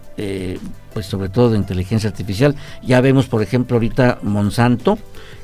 [0.92, 2.54] pues sobre todo de inteligencia artificial.
[2.82, 4.98] Ya vemos, por ejemplo, ahorita Monsanto,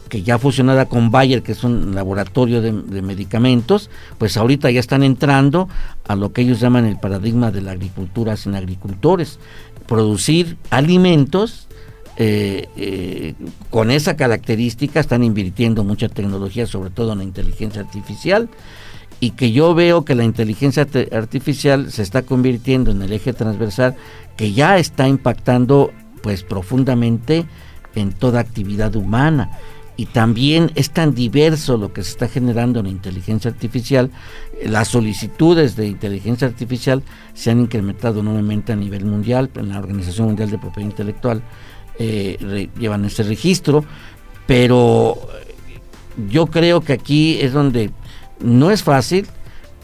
[0.09, 2.73] que ya fusionada con Bayer, que es un laboratorio de,
[3.03, 5.69] medicamentos, pues ahorita ya están entrando
[6.07, 9.39] a lo que ellos llaman el paradigma de la agricultura sin agricultores,
[9.87, 11.69] producir alimentos
[12.17, 13.35] eh, eh,
[13.71, 18.49] con esa característica, están invirtiendo mucha tecnología, sobre todo en la inteligencia artificial,
[19.21, 23.97] y que yo veo que la inteligencia artificial se está convirtiendo en el eje transversal
[24.39, 27.45] que ya está impactando pues profundamente
[27.95, 29.51] en toda actividad humana.
[29.97, 34.13] Y también es tan diverso lo que se está generando en la inteligencia artificial,
[34.65, 37.03] las solicitudes de inteligencia artificial
[37.35, 41.43] se han incrementado enormemente a nivel mundial, en la Organización Mundial de Propiedad Intelectual
[41.99, 43.85] eh, llevan ese registro,
[44.47, 45.19] pero
[46.31, 47.91] yo creo que aquí es donde
[48.39, 49.27] no es fácil,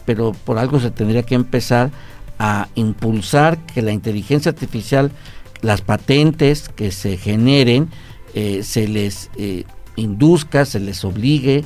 [0.05, 1.91] pero por algo se tendría que empezar
[2.39, 5.11] a impulsar que la inteligencia artificial,
[5.61, 7.89] las patentes que se generen,
[8.33, 9.63] eh, se les eh,
[9.95, 11.63] induzca, se les obligue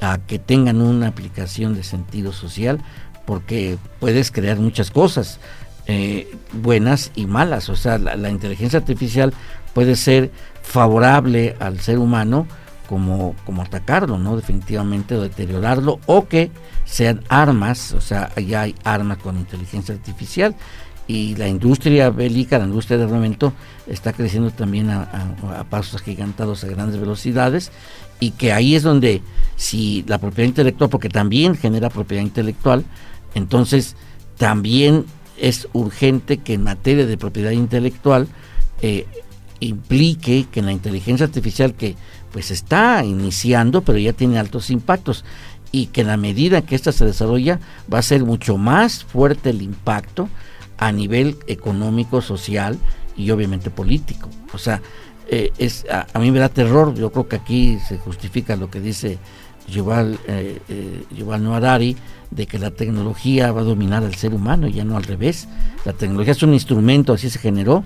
[0.00, 2.80] a que tengan una aplicación de sentido social,
[3.26, 5.40] porque puedes crear muchas cosas,
[5.86, 7.68] eh, buenas y malas.
[7.68, 9.32] O sea, la, inteligencia artificial
[9.74, 10.30] puede ser
[10.62, 12.46] favorable al ser humano
[12.88, 14.36] como, como atacarlo, ¿no?
[14.36, 16.50] Definitivamente, o deteriorarlo, o que
[16.84, 20.54] sean armas, o sea, ya hay armas con inteligencia artificial
[21.08, 23.52] y la industria bélica, la industria de armamento
[23.86, 27.70] está creciendo también a, pasos agigantados a grandes velocidades
[28.18, 29.22] y que ahí es donde
[29.56, 32.84] si la propiedad intelectual, porque también genera propiedad intelectual,
[33.34, 33.94] entonces
[34.36, 35.04] también
[35.38, 38.26] es urgente que en materia de propiedad intelectual
[38.82, 39.06] eh,
[39.60, 41.96] implique que la inteligencia artificial que
[42.32, 45.24] pues está iniciando pero ya tiene altos impactos
[45.72, 47.60] y que en la medida que ésta se desarrolla
[47.92, 50.28] va a ser mucho más fuerte el impacto
[50.78, 52.78] a nivel económico, social
[53.16, 54.28] y obviamente político.
[54.52, 54.80] O sea,
[55.28, 58.80] eh, es, a, mí me da terror, yo creo que aquí se justifica lo que
[58.80, 59.18] dice
[59.68, 61.96] Yuval, eh, eh Yuval
[62.30, 65.48] de que la tecnología va a dominar al ser humano, ya no al revés.
[65.84, 67.82] La tecnología es un instrumento, así se generó,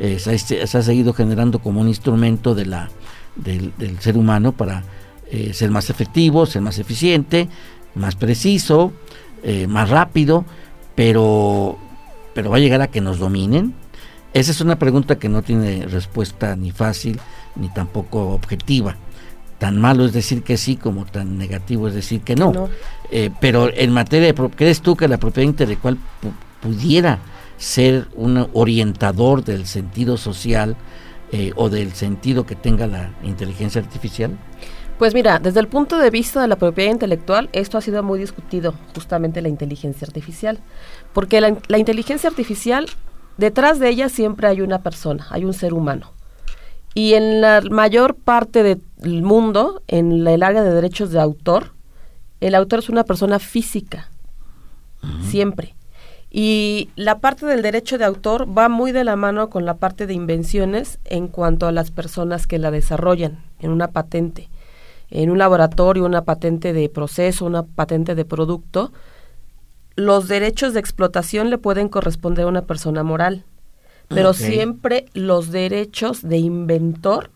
[0.00, 2.88] eh, se, ha, seguido generando como un instrumento de la,
[3.36, 4.82] del, ser humano para
[5.52, 7.48] ser más efectivo, ser más eficiente,
[7.94, 8.92] más preciso,
[9.68, 10.44] más rápido,
[10.96, 11.78] pero
[12.34, 13.74] pero va a llegar a que nos dominen?
[14.32, 17.20] Esa es una pregunta que no tiene respuesta ni fácil
[17.56, 18.96] ni tampoco objetiva.
[19.58, 22.68] Tan malo es decir que sí como tan negativo es decir que no.
[23.10, 24.50] Eh, pero en materia de...
[24.50, 25.98] ¿Crees tú que la propiedad intelectual
[26.62, 27.18] pudiera
[27.60, 30.76] ser un orientador del sentido social
[31.30, 34.36] eh, o del sentido que tenga la inteligencia artificial?
[34.98, 38.18] Pues mira, desde el punto de vista de la propiedad intelectual, esto ha sido muy
[38.18, 40.58] discutido, justamente la inteligencia artificial,
[41.12, 42.86] porque la, inteligencia artificial,
[43.36, 46.12] detrás de ella siempre hay una persona, hay un ser humano.
[46.94, 51.72] Y en la mayor parte del mundo, en el área de derechos de autor,
[52.40, 54.10] el autor es una persona física,
[55.22, 55.74] siempre.
[56.30, 60.06] Y la parte del derecho de autor va muy de la mano con la parte
[60.06, 64.48] de invenciones en cuanto a las personas que la desarrollan en una patente.
[65.10, 68.92] En un laboratorio una patente de proceso, una patente de producto,
[69.96, 73.44] los derechos de explotación le pueden corresponder a una persona moral,
[74.06, 77.30] pero siempre los derechos de inventor,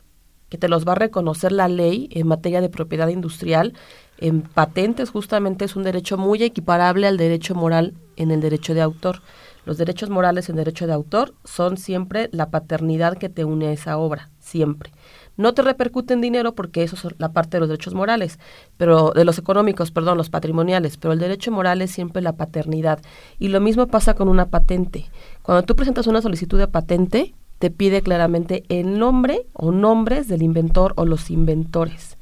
[0.48, 3.74] que te los va a reconocer la ley en materia de propiedad industrial,
[4.18, 8.82] en patentes justamente es un derecho muy equiparable al derecho moral en el derecho de
[8.82, 9.22] autor.
[9.64, 13.72] Los derechos morales en derecho de autor son siempre la paternidad que te une a
[13.72, 14.92] esa obra, siempre
[15.36, 18.38] no te repercute en dinero porque eso es la parte de los derechos morales,
[18.76, 23.00] pero de los económicos, perdón, los patrimoniales, pero el derecho moral es siempre la paternidad.
[23.38, 25.06] Y lo mismo pasa con una patente.
[25.42, 30.42] Cuando tú presentas una solicitud de patente, te pide claramente el nombre o nombres del
[30.42, 32.16] inventor o los inventores.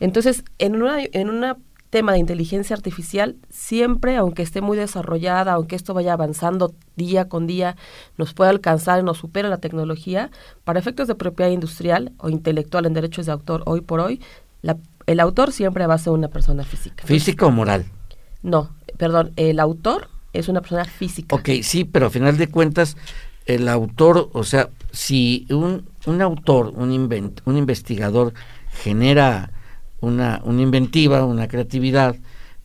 [0.00, 1.56] Entonces, en una, en una
[1.90, 7.46] tema de inteligencia artificial, siempre, aunque esté muy desarrollada, aunque esto vaya avanzando día con
[7.46, 7.76] día,
[8.16, 10.30] nos puede alcanzar y nos supera la tecnología,
[10.64, 14.20] para efectos de propiedad industrial o intelectual en derechos de autor hoy por hoy,
[15.06, 17.04] el autor siempre va a ser una persona física.
[17.04, 17.86] ¿Física o moral?
[18.42, 21.34] No, perdón, el autor es una persona física.
[21.34, 22.96] Ok, sí, pero a final de cuentas,
[23.46, 28.32] el autor, o sea, si un, un autor, un, invent, un investigador
[28.70, 29.50] genera
[30.00, 32.16] una, una inventiva, una creatividad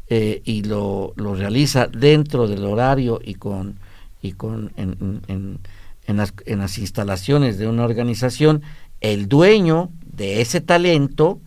[0.08, 3.80] eh, y lo, lo, realiza dentro del horario y con
[4.22, 5.60] y con en, en,
[6.08, 8.64] en, las, en las instalaciones de una organización,
[9.02, 11.40] el dueño de ese talento,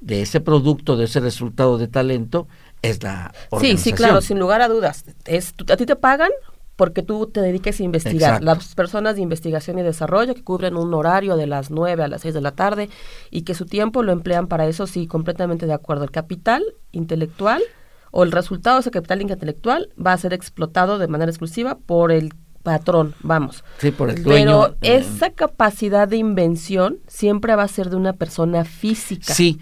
[0.00, 2.46] de ese producto, de ese resultado de talento,
[2.82, 3.78] es la organización.
[3.78, 5.04] Sí, sí, claro, sin lugar a dudas.
[5.24, 6.30] Es, a ti te pagan
[6.76, 8.42] porque tú te dediques a investigar.
[8.42, 12.20] Las personas de investigación y desarrollo que cubren un horario de las 9 a las
[12.20, 12.90] 6 de la tarde
[13.30, 16.04] y que su tiempo lo emplean para eso, sí, completamente de acuerdo.
[16.04, 16.62] El capital
[16.92, 17.62] intelectual
[18.10, 22.12] o el resultado de ese capital intelectual va a ser explotado de manera exclusiva por
[22.12, 23.64] el patrón, vamos.
[23.78, 24.44] Sí, por el dueño.
[24.44, 29.32] Pero eh, esa capacidad de invención siempre va a ser de una persona física.
[29.32, 29.60] Sí,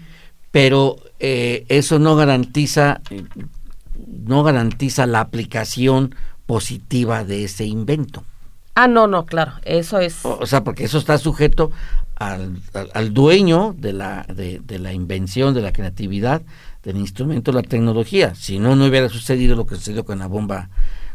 [0.51, 3.01] pero eh, eso no garantiza
[4.07, 8.23] no garantiza la aplicación positiva de ese invento.
[8.75, 10.25] Ah, no, no, claro, eso es.
[10.25, 11.71] O, sea, porque eso está sujeto
[12.15, 12.59] al,
[12.93, 16.41] al, dueño de la, de, de, la invención, de la creatividad,
[16.83, 18.35] del instrumento, de la tecnología.
[18.35, 20.69] Si no, no hubiera sucedido lo que sucedió con la bomba,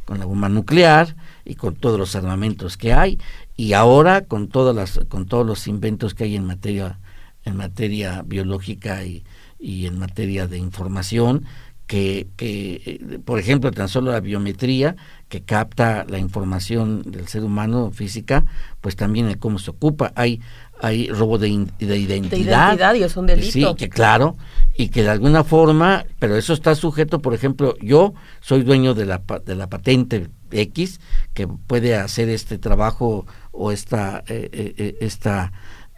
[0.06, 3.18] con la bomba nuclear y con todos los armamentos que hay,
[3.56, 6.98] y ahora con todas las, con todos los inventos que hay en materia,
[7.44, 9.22] en materia biológica y,
[9.58, 11.44] y en materia de información,
[11.90, 14.94] que, que, por ejemplo, tan solo la biometría,
[15.28, 18.44] que capta la información del ser humano física,
[18.80, 20.12] pues también el cómo se ocupa.
[20.14, 20.40] Hay,
[20.80, 21.48] hay robo de,
[21.80, 22.30] de identidad.
[22.30, 23.50] De identidad y es un delito.
[23.50, 24.36] Sí, que claro,
[24.76, 29.06] y que de alguna forma, pero eso está sujeto, por ejemplo, yo soy dueño de
[29.06, 31.00] la, de la patente X,
[31.34, 35.52] que puede hacer este trabajo o esta, eh, eh, eh esta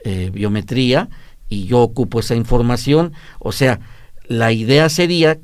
[0.07, 1.11] eh, biometría,
[1.51, 3.13] y yo ocupo esa información.
[3.39, 3.81] O sea,
[4.27, 5.39] la idea sería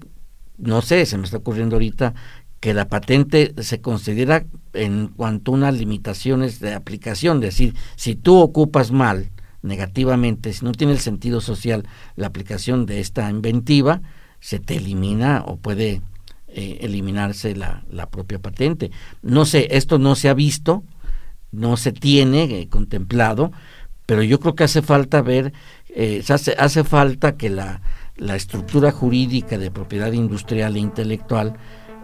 [0.58, 2.14] no sé, se me está ocurriendo ahorita
[2.60, 8.16] que la patente se considera en cuanto a unas limitaciones de aplicación, es decir, si
[8.16, 9.30] tú ocupas mal,
[9.62, 11.86] negativamente, si no tiene el sentido social
[12.16, 14.02] la aplicación de esta inventiva,
[14.40, 16.02] se te elimina o puede
[16.48, 18.90] eh, eliminarse la, la, propia patente.
[19.22, 20.84] No sé, esto no se ha visto,
[21.50, 23.52] no se tiene eh, contemplado,
[24.06, 25.52] pero yo creo que hace falta ver,
[25.88, 27.82] eh, hace, hace falta que la,
[28.18, 31.54] la estructura jurídica de propiedad industrial e intelectual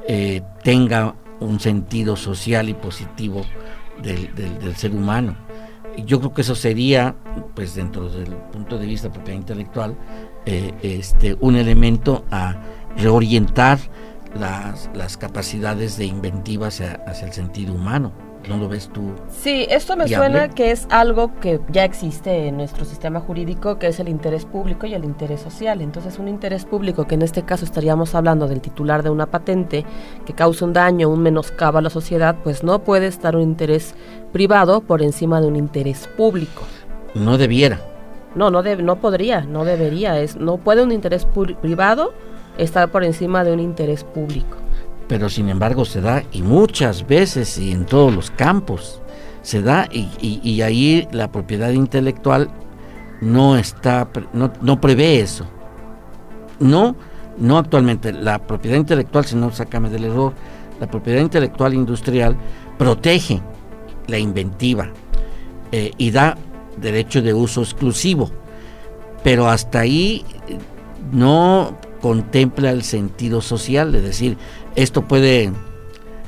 [0.08, 3.44] eh, tenga un sentido social y positivo
[4.02, 5.36] del, del, ser humano.
[6.06, 7.14] Yo creo que eso sería,
[7.54, 9.96] pues dentro del punto de vista de propiedad intelectual,
[10.46, 12.60] eh, este, un elemento a
[12.96, 13.78] reorientar
[14.38, 18.12] las, las capacidades de inventiva hacia el sentido humano.
[18.48, 19.12] ¿No lo ves tú?
[19.30, 23.86] Sí, esto me suena que es algo que ya existe en nuestro sistema jurídico, que
[23.86, 25.80] es el interés público y el interés social.
[25.80, 29.84] Entonces, un interés público, que en este caso estaríamos hablando del titular de una patente
[30.26, 33.94] que causa un daño, un menoscabo a la sociedad, pues no puede estar un interés
[34.32, 36.64] privado por encima de un interés público.
[37.14, 37.80] No debiera.
[38.34, 40.20] No, no, no podría, no debería.
[40.20, 41.26] Es, no puede un interés
[41.60, 42.12] privado
[42.58, 44.63] estar por encima de un interés público
[45.08, 49.00] pero sin embargo se da y muchas veces y en todos los campos
[49.42, 52.50] se da y, ahí la propiedad intelectual
[53.20, 55.46] no está no, no, prevé eso.
[56.58, 56.96] No
[57.36, 60.32] no actualmente la propiedad intelectual si no sácame del error
[60.80, 62.36] la propiedad intelectual industrial
[62.78, 63.42] protege
[64.06, 64.90] la inventiva
[65.72, 66.36] eh, y da
[66.80, 68.30] derecho de uso exclusivo
[69.24, 70.58] pero hasta ahí eh,
[71.10, 74.36] no contempla el sentido social, es decir,
[74.76, 75.52] esto puede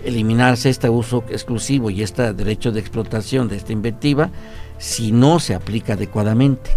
[0.05, 4.31] eliminarse este uso exclusivo y este derecho de explotación de esta inventiva
[4.79, 6.71] si no se aplica adecuadamente.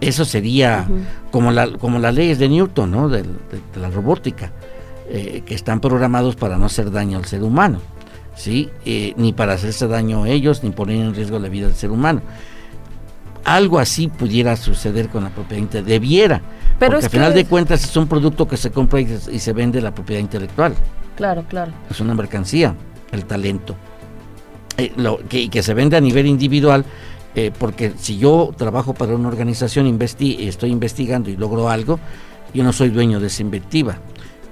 [0.00, 0.86] Eso sería
[1.30, 3.08] como, la, como las leyes de Newton, ¿no?
[3.08, 3.24] de,
[3.80, 4.52] la robótica,
[5.08, 7.80] eh, que están programados para no hacer daño al ser humano,
[8.34, 8.68] ¿sí?
[8.84, 11.90] Eh, ni para hacerse daño a ellos, ni poner en riesgo la vida del ser
[11.90, 12.20] humano.
[13.44, 16.42] Algo así pudiera suceder con la propiedad, debiera,
[16.78, 19.06] pero Porque al final de cuentas es un producto que se compra y,
[19.38, 20.74] se vende la propiedad intelectual.
[21.16, 21.72] Claro, claro.
[21.90, 22.74] Es una mercancía,
[23.12, 23.76] el talento.
[24.76, 26.84] Eh, lo, que, que se vende a nivel individual,
[27.34, 31.98] eh, porque si yo trabajo para una organización, investi estoy investigando y logro algo,
[32.52, 33.98] yo no soy dueño de esa inventiva,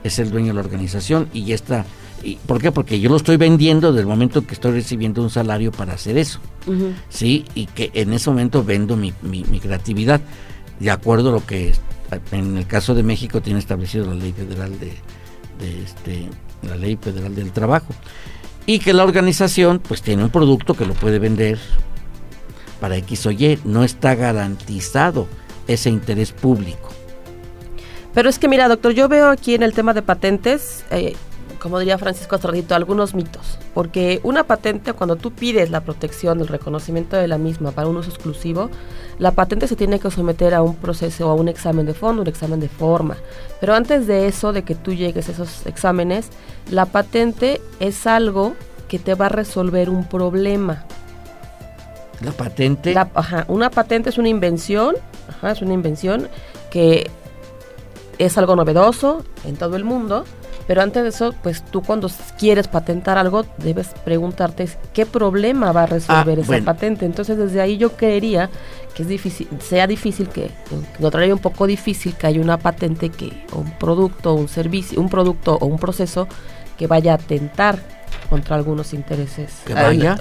[0.02, 1.84] es el dueño de la organización y ya está.
[2.22, 2.72] Y, ¿Por qué?
[2.72, 6.16] Porque yo lo estoy vendiendo desde el momento que estoy recibiendo un salario para hacer
[6.16, 6.40] eso.
[7.10, 7.44] ¿Sí?
[7.54, 10.22] Y que en ese momento vendo mi, mi, mi creatividad
[10.80, 11.74] de acuerdo a lo que
[12.32, 14.92] en el caso de México tiene establecido la ley federal de,
[15.82, 16.28] este,
[16.62, 17.94] la ley federal del trabajo
[18.66, 21.58] y que la organización pues tiene un producto que lo puede vender
[22.80, 25.26] para X o Y, no está garantizado
[25.66, 26.90] ese interés público.
[28.12, 31.14] Pero es que mira, doctor, yo veo aquí en el tema de patentes, eh,
[31.64, 33.58] como diría Francisco Astradito, algunos mitos.
[33.72, 37.96] Porque una patente, cuando tú pides la protección, el reconocimiento de la misma para un
[37.96, 38.68] uso exclusivo,
[39.18, 42.28] la patente se tiene que someter a un proceso, a un examen de fondo, un
[42.28, 43.16] examen de forma.
[43.60, 46.28] Pero antes de eso, de que tú llegues a esos exámenes,
[46.70, 48.52] la patente es algo
[48.86, 50.84] que te va a resolver un problema.
[52.20, 52.94] ¿La patente?
[52.94, 54.96] ajá, una patente es una invención,
[55.30, 56.28] ajá, es una invención
[56.70, 57.10] que
[58.18, 60.26] es algo novedoso en todo el mundo
[60.66, 65.82] pero antes de eso, pues tú cuando quieres patentar algo, debes preguntarte qué problema va
[65.82, 67.04] a resolver ah, esa patente.
[67.04, 68.48] Entonces, desde ahí yo creería
[68.94, 70.50] que es difícil, sea difícil que,
[70.98, 75.10] encontraría un poco difícil que haya una patente que, o un producto, un servicio, un
[75.10, 76.28] producto o un proceso
[76.78, 77.78] que vaya a atentar
[78.30, 79.52] contra algunos intereses.
[79.66, 80.16] Que vaya,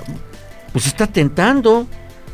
[0.74, 1.88] pues está tentando.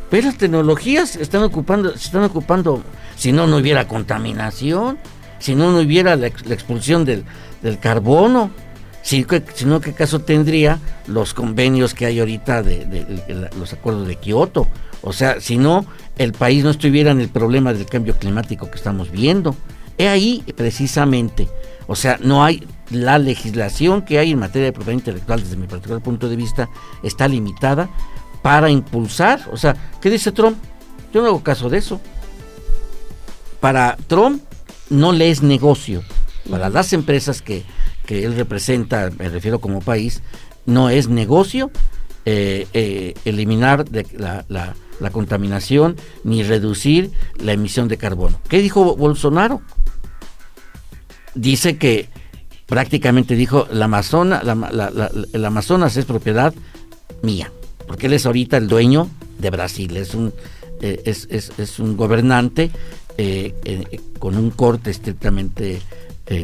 [0.09, 2.81] Pero las tecnologías están ocupando, se están ocupando,
[3.15, 4.97] si no, no hubiera contaminación,
[5.39, 7.23] si no, no hubiera la expulsión del,
[7.61, 8.51] del carbono.
[9.01, 14.67] sino qué caso tendría los convenios que hay ahorita de, los acuerdos de Kioto.
[15.01, 15.85] O sea, si no,
[16.17, 19.55] el país no estuviera en el problema del cambio climático que estamos viendo.
[19.97, 21.47] He ahí precisamente.
[21.87, 25.67] O sea, no hay la legislación que hay en materia de propiedad intelectual, desde mi
[25.67, 26.69] particular punto de vista,
[27.01, 27.89] está limitada
[28.41, 29.41] para impulsar.
[29.51, 30.57] O sea, ¿qué dice Trump?
[31.13, 31.99] Yo no hago caso de eso.
[33.59, 34.43] Para Trump
[34.89, 36.03] no le es negocio.
[36.49, 37.63] Para las empresas que,
[38.05, 40.21] que él representa, me refiero como país,
[40.65, 41.71] no es negocio
[42.25, 48.39] eh, eh, eliminar de la, la, contaminación ni reducir la emisión de carbono.
[48.49, 49.61] ¿Qué dijo Bolsonaro?
[51.33, 52.09] Dice que
[52.67, 56.53] prácticamente dijo la Amazona, la, el Amazonas es propiedad
[57.23, 57.51] mía,
[57.87, 59.09] porque él es ahorita el dueño
[59.39, 60.33] de Brasil, es un,
[60.81, 62.71] eh, es, es, es, un gobernante
[64.19, 65.81] con un corte estrictamente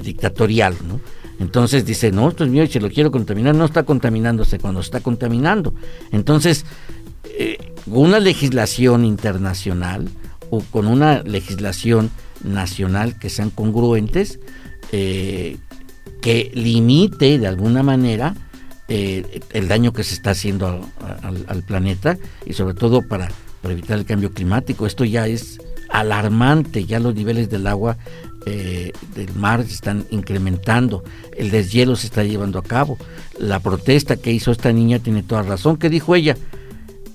[0.02, 1.00] dictatorial, ¿no?
[1.40, 4.80] Entonces dice, no, esto es mío y si lo quiero contaminar, no está contaminándose cuando
[4.80, 5.74] está contaminando.
[6.12, 6.66] Entonces,
[7.38, 7.58] eh,
[7.88, 10.08] una legislación internacional
[10.50, 12.10] o con una legislación
[12.44, 14.40] nacional que sean congruentes,
[14.92, 15.58] eh,
[16.22, 18.36] que limite de alguna manera
[18.88, 20.88] eh, el daño que se está haciendo
[21.22, 23.30] al, planeta y sobre todo para,
[23.62, 24.86] para, evitar el cambio climático.
[24.86, 25.60] Esto ya es
[26.00, 27.98] alarmante, ya los niveles del agua
[28.46, 31.04] eh, del mar se están incrementando,
[31.36, 32.98] el deshielo se está llevando a cabo.
[33.40, 35.78] La protesta que hizo esta niña tiene toda razón.
[35.78, 36.38] ¿Qué dijo ella?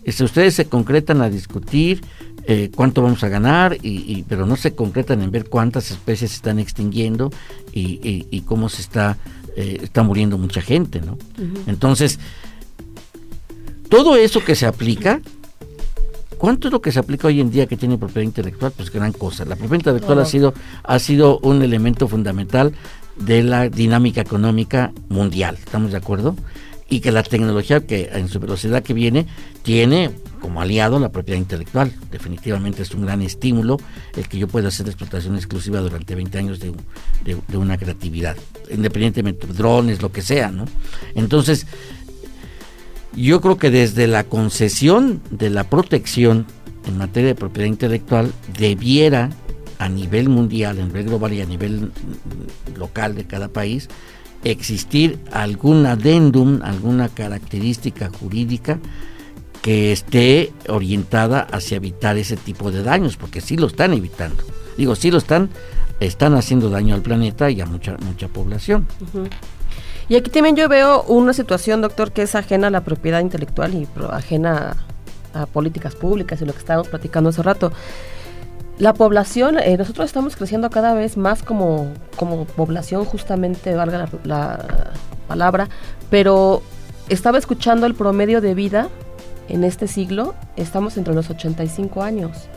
[0.07, 2.03] Si ustedes se concretan a discutir
[2.45, 6.37] eh, cuánto vamos a ganar, y, pero no se concretan en ver cuántas especies se
[6.37, 7.31] están extinguiendo
[7.73, 9.19] y, cómo se está,
[9.57, 11.17] eh, está muriendo mucha gente, ¿no?
[11.69, 12.19] Entonces,
[13.89, 15.21] todo eso que se aplica
[16.41, 18.73] ¿Cuánto es lo que se aplica hoy en día que tiene propiedad intelectual?
[18.75, 19.45] Pues gran cosa.
[19.45, 22.73] La propiedad intelectual ha, sido, ha sido un elemento fundamental
[23.17, 26.35] de la dinámica económica mundial, ¿estamos de acuerdo?
[26.89, 29.27] Y que la tecnología que en su velocidad que viene
[29.63, 31.93] tiene como aliado la propiedad intelectual.
[32.11, 33.77] Definitivamente es un gran estímulo
[34.17, 36.73] el que yo pueda hacer explotación exclusiva durante 20 años de,
[37.23, 38.39] de una creatividad,
[38.71, 40.65] independientemente de drones, lo que sea, ¿no?
[41.15, 41.67] Entonces,
[43.15, 46.47] yo creo que desde la concesión de la protección
[46.87, 49.31] en materia de propiedad intelectual debiera
[49.79, 51.91] a nivel mundial, a nivel global y a nivel
[52.77, 53.89] local de cada país,
[54.45, 58.79] existir algún adendum, alguna característica jurídica
[59.63, 64.43] que esté orientada hacia evitar ese tipo de daños, porque sí lo están evitando.
[64.77, 65.51] Digo, sí lo están,
[65.99, 68.87] están haciendo daño al planeta y a mucha mucha población.
[70.11, 73.75] Y aquí también yo veo una situación, doctor, que es ajena a la propiedad intelectual
[73.75, 74.77] y ajena
[75.33, 77.71] a, políticas públicas y lo que estábamos platicando hace rato.
[78.79, 84.91] La población, eh, nosotros estamos creciendo cada vez más como, como población, justamente, valga la,
[85.29, 85.69] palabra,
[86.11, 86.61] pero
[87.09, 88.89] estaba escuchando el promedio de vida
[89.49, 92.49] en este siglo, estamos entre los 85 años.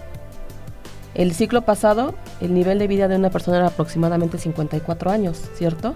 [1.13, 5.93] El siglo pasado, el nivel de vida de una persona era aproximadamente 54 años, ¿cierto?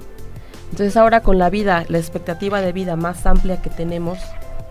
[0.71, 4.19] Entonces ahora con la vida, la expectativa de vida más amplia que tenemos,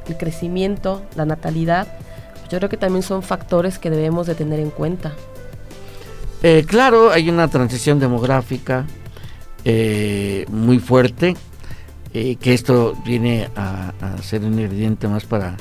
[0.09, 1.89] el crecimiento, la natalidad,
[2.35, 5.13] pues yo creo que también son factores que debemos de tener en cuenta.
[6.43, 8.87] Eh, claro, hay una transición demográfica
[9.65, 11.37] eh, muy fuerte,
[12.15, 15.57] eh, que esto viene a, a, ser un ingrediente más para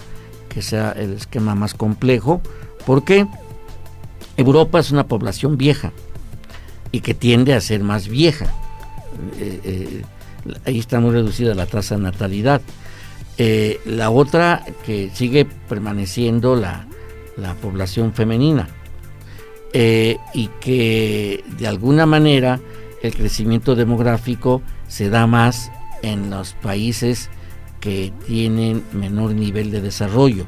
[0.50, 2.42] que sea el esquema más complejo,
[2.86, 3.26] porque
[4.38, 5.92] Europa es una población vieja
[6.92, 8.54] y que tiende a ser más vieja
[10.66, 12.62] ahí está muy reducida la tasa de natalidad.
[13.38, 16.88] Eh, la otra que sigue permaneciendo la,
[17.62, 18.70] población femenina
[19.74, 22.62] eh, y que de alguna manera
[23.04, 25.70] el crecimiento demográfico se da más
[26.02, 27.30] en los países
[27.82, 30.46] que tienen menor nivel de desarrollo.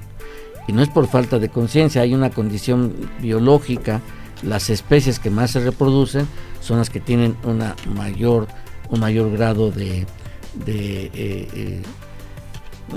[0.68, 4.02] Y no es por falta de conciencia, hay una condición biológica,
[4.44, 6.28] las especies que más se reproducen
[6.62, 8.48] son las que tienen una mayor
[8.90, 10.06] un mayor grado de,
[10.66, 11.82] de, eh, eh,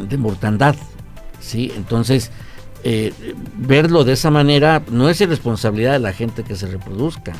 [0.08, 0.76] de mortandad.
[1.40, 1.72] ¿sí?
[1.76, 2.30] Entonces,
[2.84, 3.12] eh,
[3.56, 7.32] verlo de esa manera no es irresponsabilidad de la gente que se reproduzca,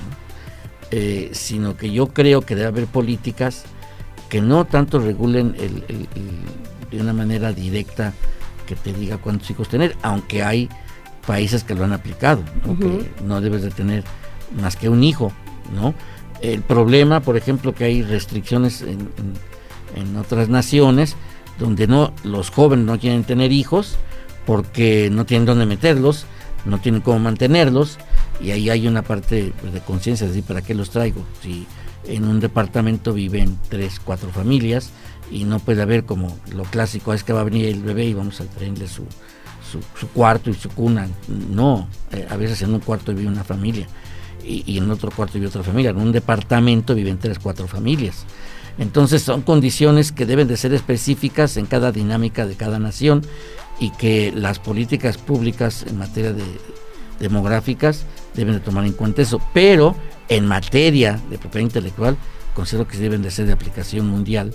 [1.33, 3.63] sino que yo creo que debe haber políticas
[4.29, 5.85] que no tanto regulen el,
[6.91, 8.13] de una manera directa
[8.67, 10.69] que te diga cuántos hijos tener, aunque hay
[11.29, 12.77] países que lo han aplicado, ¿no?
[12.77, 14.03] que no debes de tener
[14.61, 15.33] más que un hijo,
[15.73, 15.95] ¿no?
[16.43, 19.09] El problema, por ejemplo, que hay restricciones en,
[20.17, 21.17] otras naciones
[21.59, 23.97] donde no los jóvenes no quieren tener hijos
[24.47, 26.27] porque no tienen dónde meterlos,
[26.65, 27.99] no tienen cómo mantenerlos
[28.41, 31.23] y ahí hay una parte pues, de conciencia, decir, ¿para qué los traigo?
[31.43, 31.67] Si
[32.05, 34.91] en un departamento viven tres, cuatro familias
[35.31, 38.15] y no puede haber como lo clásico, es que va a venir el bebé y
[38.15, 39.05] vamos a traerle su,
[39.99, 41.09] su, cuarto y su cuna.
[41.29, 43.87] No, eh, a veces en un cuarto vive una familia
[44.45, 45.91] y, y, en otro cuarto vive otra familia.
[45.91, 48.25] En un departamento viven tres, cuatro familias.
[48.79, 53.23] Entonces son condiciones que deben de ser específicas en cada dinámica de cada nación
[53.79, 56.45] y que las políticas públicas en materia de
[57.19, 59.41] demográficas deben de tomar en cuenta eso.
[59.53, 59.95] Pero
[60.29, 62.17] en materia de propiedad intelectual
[62.55, 64.53] considero que deben de ser de aplicación mundial,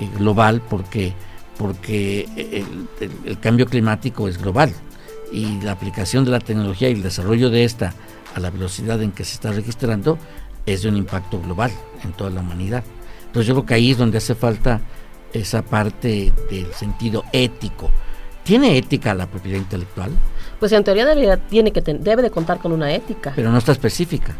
[0.00, 1.12] eh, global, porque,
[1.58, 2.28] porque
[3.24, 4.72] el, cambio climático es global
[5.32, 7.94] y la aplicación de la tecnología y el desarrollo de esta
[8.34, 10.18] a la velocidad en que se está registrando
[10.66, 11.70] es de un impacto global
[12.04, 12.84] en toda la humanidad.
[13.26, 14.80] Entonces yo creo que ahí es donde hace falta
[15.32, 17.90] esa parte del sentido ético.
[18.44, 20.10] ¿Tiene ética la propiedad intelectual?
[20.58, 23.32] Pues en teoría debe, tiene que debe de contar con una ética.
[23.34, 24.34] Pero no está específica.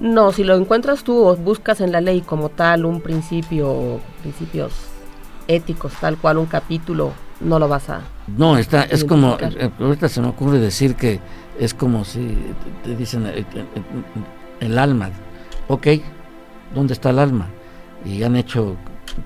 [0.00, 4.72] No, si lo encuentras tú o buscas en la ley como tal un principio, principios
[5.46, 8.00] éticos, tal cual un capítulo, no lo vas a.
[8.26, 11.20] No, está, es como, eh, ahorita se me ocurre decir que
[11.64, 12.36] es como si
[12.82, 13.46] te dicen el,
[14.60, 15.10] el alma.
[15.68, 15.86] Ok,
[16.74, 17.48] ¿dónde está el alma?
[18.04, 18.76] Y han hecho,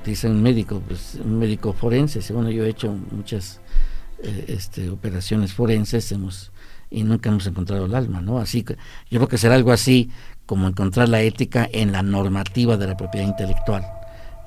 [0.05, 3.61] dicen médico, pues un médico forense, según yo he hecho muchas
[4.23, 6.53] eh, este, operaciones forenses, hemos
[6.91, 8.39] y nunca hemos encontrado el alma, ¿no?
[8.39, 8.77] Así que
[9.11, 10.11] yo creo que será algo así
[10.45, 13.85] como encontrar la ética en la normativa de la propiedad intelectual.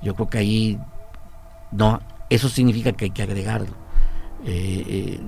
[0.02, 0.80] Yo creo que ahí
[1.72, 3.76] no, eso significa que hay que agregarlo.
[4.46, 5.20] Eh, eh,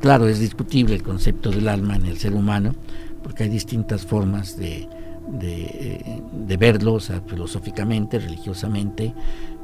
[0.00, 2.74] claro, es discutible el concepto del alma en el ser humano,
[3.22, 4.88] porque hay distintas formas de,
[5.28, 9.14] de, verlo, o sea, filosóficamente, religiosamente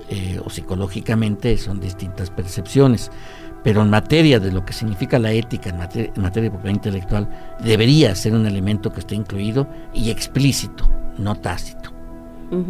[0.09, 3.11] eh, o psicológicamente, son distintas percepciones.
[3.64, 8.14] Pero en materia de lo que significa la ética, en materia, de propiedad intelectual, debería
[8.14, 11.93] ser un elemento que esté incluido y explícito, no tácito.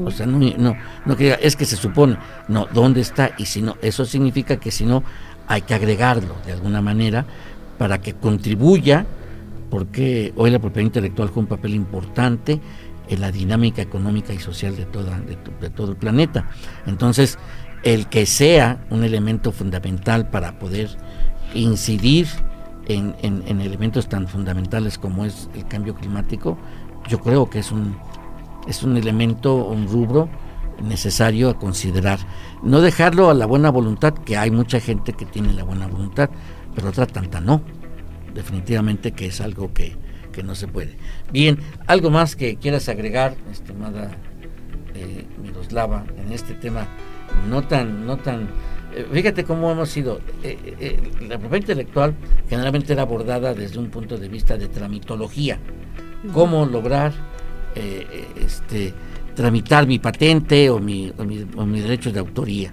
[0.06, 2.16] O sea, no, no, no que es que se supone,
[2.48, 3.32] no, ¿dónde está?
[3.36, 5.02] Y si no, eso significa que si no,
[5.48, 7.26] hay que agregarlo de alguna manera
[7.78, 9.06] para que contribuya,
[9.70, 12.60] porque hoy la propiedad intelectual juega un papel importante
[13.08, 14.86] en la dinámica económica y social de,
[15.60, 16.48] de todo el planeta.
[16.86, 17.38] Entonces,
[17.82, 20.90] el que sea un elemento fundamental para poder
[21.54, 22.26] incidir
[22.88, 26.56] en, elementos tan fundamentales como es el cambio climático,
[27.08, 27.96] yo creo que es un,
[28.68, 30.28] es un elemento, un rubro
[30.82, 32.18] necesario a considerar.
[32.62, 36.30] No dejarlo a la buena voluntad, que hay mucha gente que tiene la buena voluntad,
[36.76, 37.62] pero otra tanta no.
[38.32, 39.96] Definitivamente que es algo que,
[40.44, 40.98] no se puede.
[41.32, 44.10] Bien, ¿algo más que quieras agregar, estimada
[44.94, 46.86] eh, Miroslava, en este tema
[47.48, 48.48] no tan, no tan,
[48.94, 52.14] eh, fíjate cómo hemos sido, eh, eh, la propiedad intelectual
[52.48, 55.58] generalmente era abordada desde un punto de vista de tramitología,
[56.32, 57.12] cómo lograr
[58.40, 58.94] este,
[59.34, 62.72] tramitar mi patente o mi, o, mis derechos de autoría,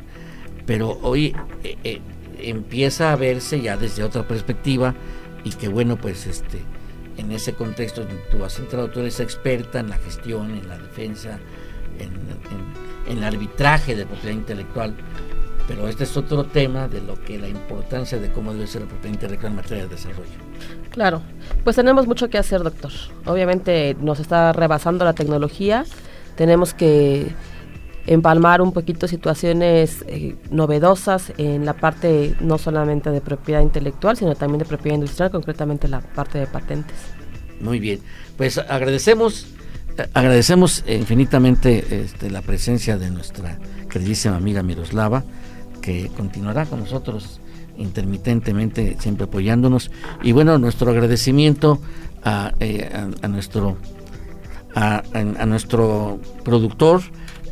[0.65, 1.35] pero hoy
[2.49, 4.93] empieza a verse ya desde otra perspectiva
[5.43, 6.59] y que bueno, pues este,
[7.17, 11.39] en ese contexto tú has entrado, tú eres experta en la gestión, en la defensa,
[11.99, 12.11] en
[13.07, 14.93] en el arbitraje de propiedad intelectual.
[15.67, 18.87] Pero este es otro tema de lo que la importancia de cómo debe ser la
[18.87, 20.31] propiedad intelectual en materia de desarrollo.
[20.89, 21.21] Claro,
[21.63, 22.91] pues tenemos mucho que hacer, doctor.
[23.25, 25.85] Obviamente nos está rebasando la tecnología,
[26.35, 27.27] tenemos que
[28.05, 34.35] empalmar un poquito situaciones eh, novedosas en la parte no solamente de propiedad intelectual, sino
[34.35, 36.95] también de propiedad industrial, concretamente la parte de patentes.
[37.61, 37.99] Muy bien,
[38.37, 39.47] pues agradecemos
[40.13, 45.23] agradecemos infinitamente este, la presencia de nuestra queridísima amiga Miroslava,
[45.81, 47.39] que continuará con nosotros
[47.77, 49.91] intermitentemente, siempre apoyándonos.
[50.21, 51.79] Y bueno, nuestro agradecimiento
[52.23, 52.89] a, eh,
[53.27, 53.77] nuestro,
[54.75, 55.03] a,
[55.45, 57.01] nuestro productor,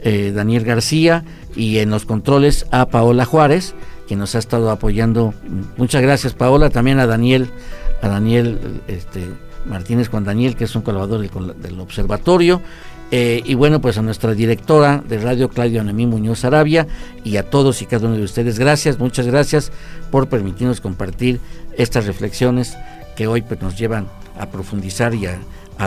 [0.03, 1.23] eh, Daniel García,
[1.55, 3.75] y en los controles a Paola Juárez,
[4.07, 5.33] que nos ha estado apoyando.
[5.77, 7.49] Muchas gracias, Paola, también a Daniel,
[8.01, 9.21] a Daniel, este
[9.65, 12.61] Martínez Juan Daniel, que es un colaborador del, observatorio,
[13.11, 16.87] eh, y bueno, pues a nuestra directora de radio, Claudia Noemí Muñoz Arabia,
[17.23, 19.71] y a todos y cada uno de ustedes, gracias, muchas gracias
[20.09, 21.39] por permitirnos compartir
[21.77, 22.77] estas reflexiones
[23.15, 24.07] que hoy pues, nos llevan
[24.39, 25.37] a profundizar y a,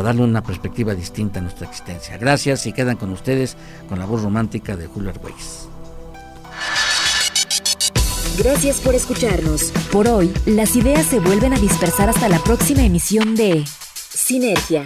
[0.03, 2.17] darle una perspectiva distinta a nuestra existencia.
[2.19, 3.57] Gracias y quedan con ustedes
[3.89, 5.69] con la voz romántica de Julio Arguelles.
[8.37, 9.71] Gracias por escucharnos.
[9.93, 13.65] Por hoy, las ideas se vuelven a dispersar hasta la próxima emisión de
[13.95, 14.83] Sinergia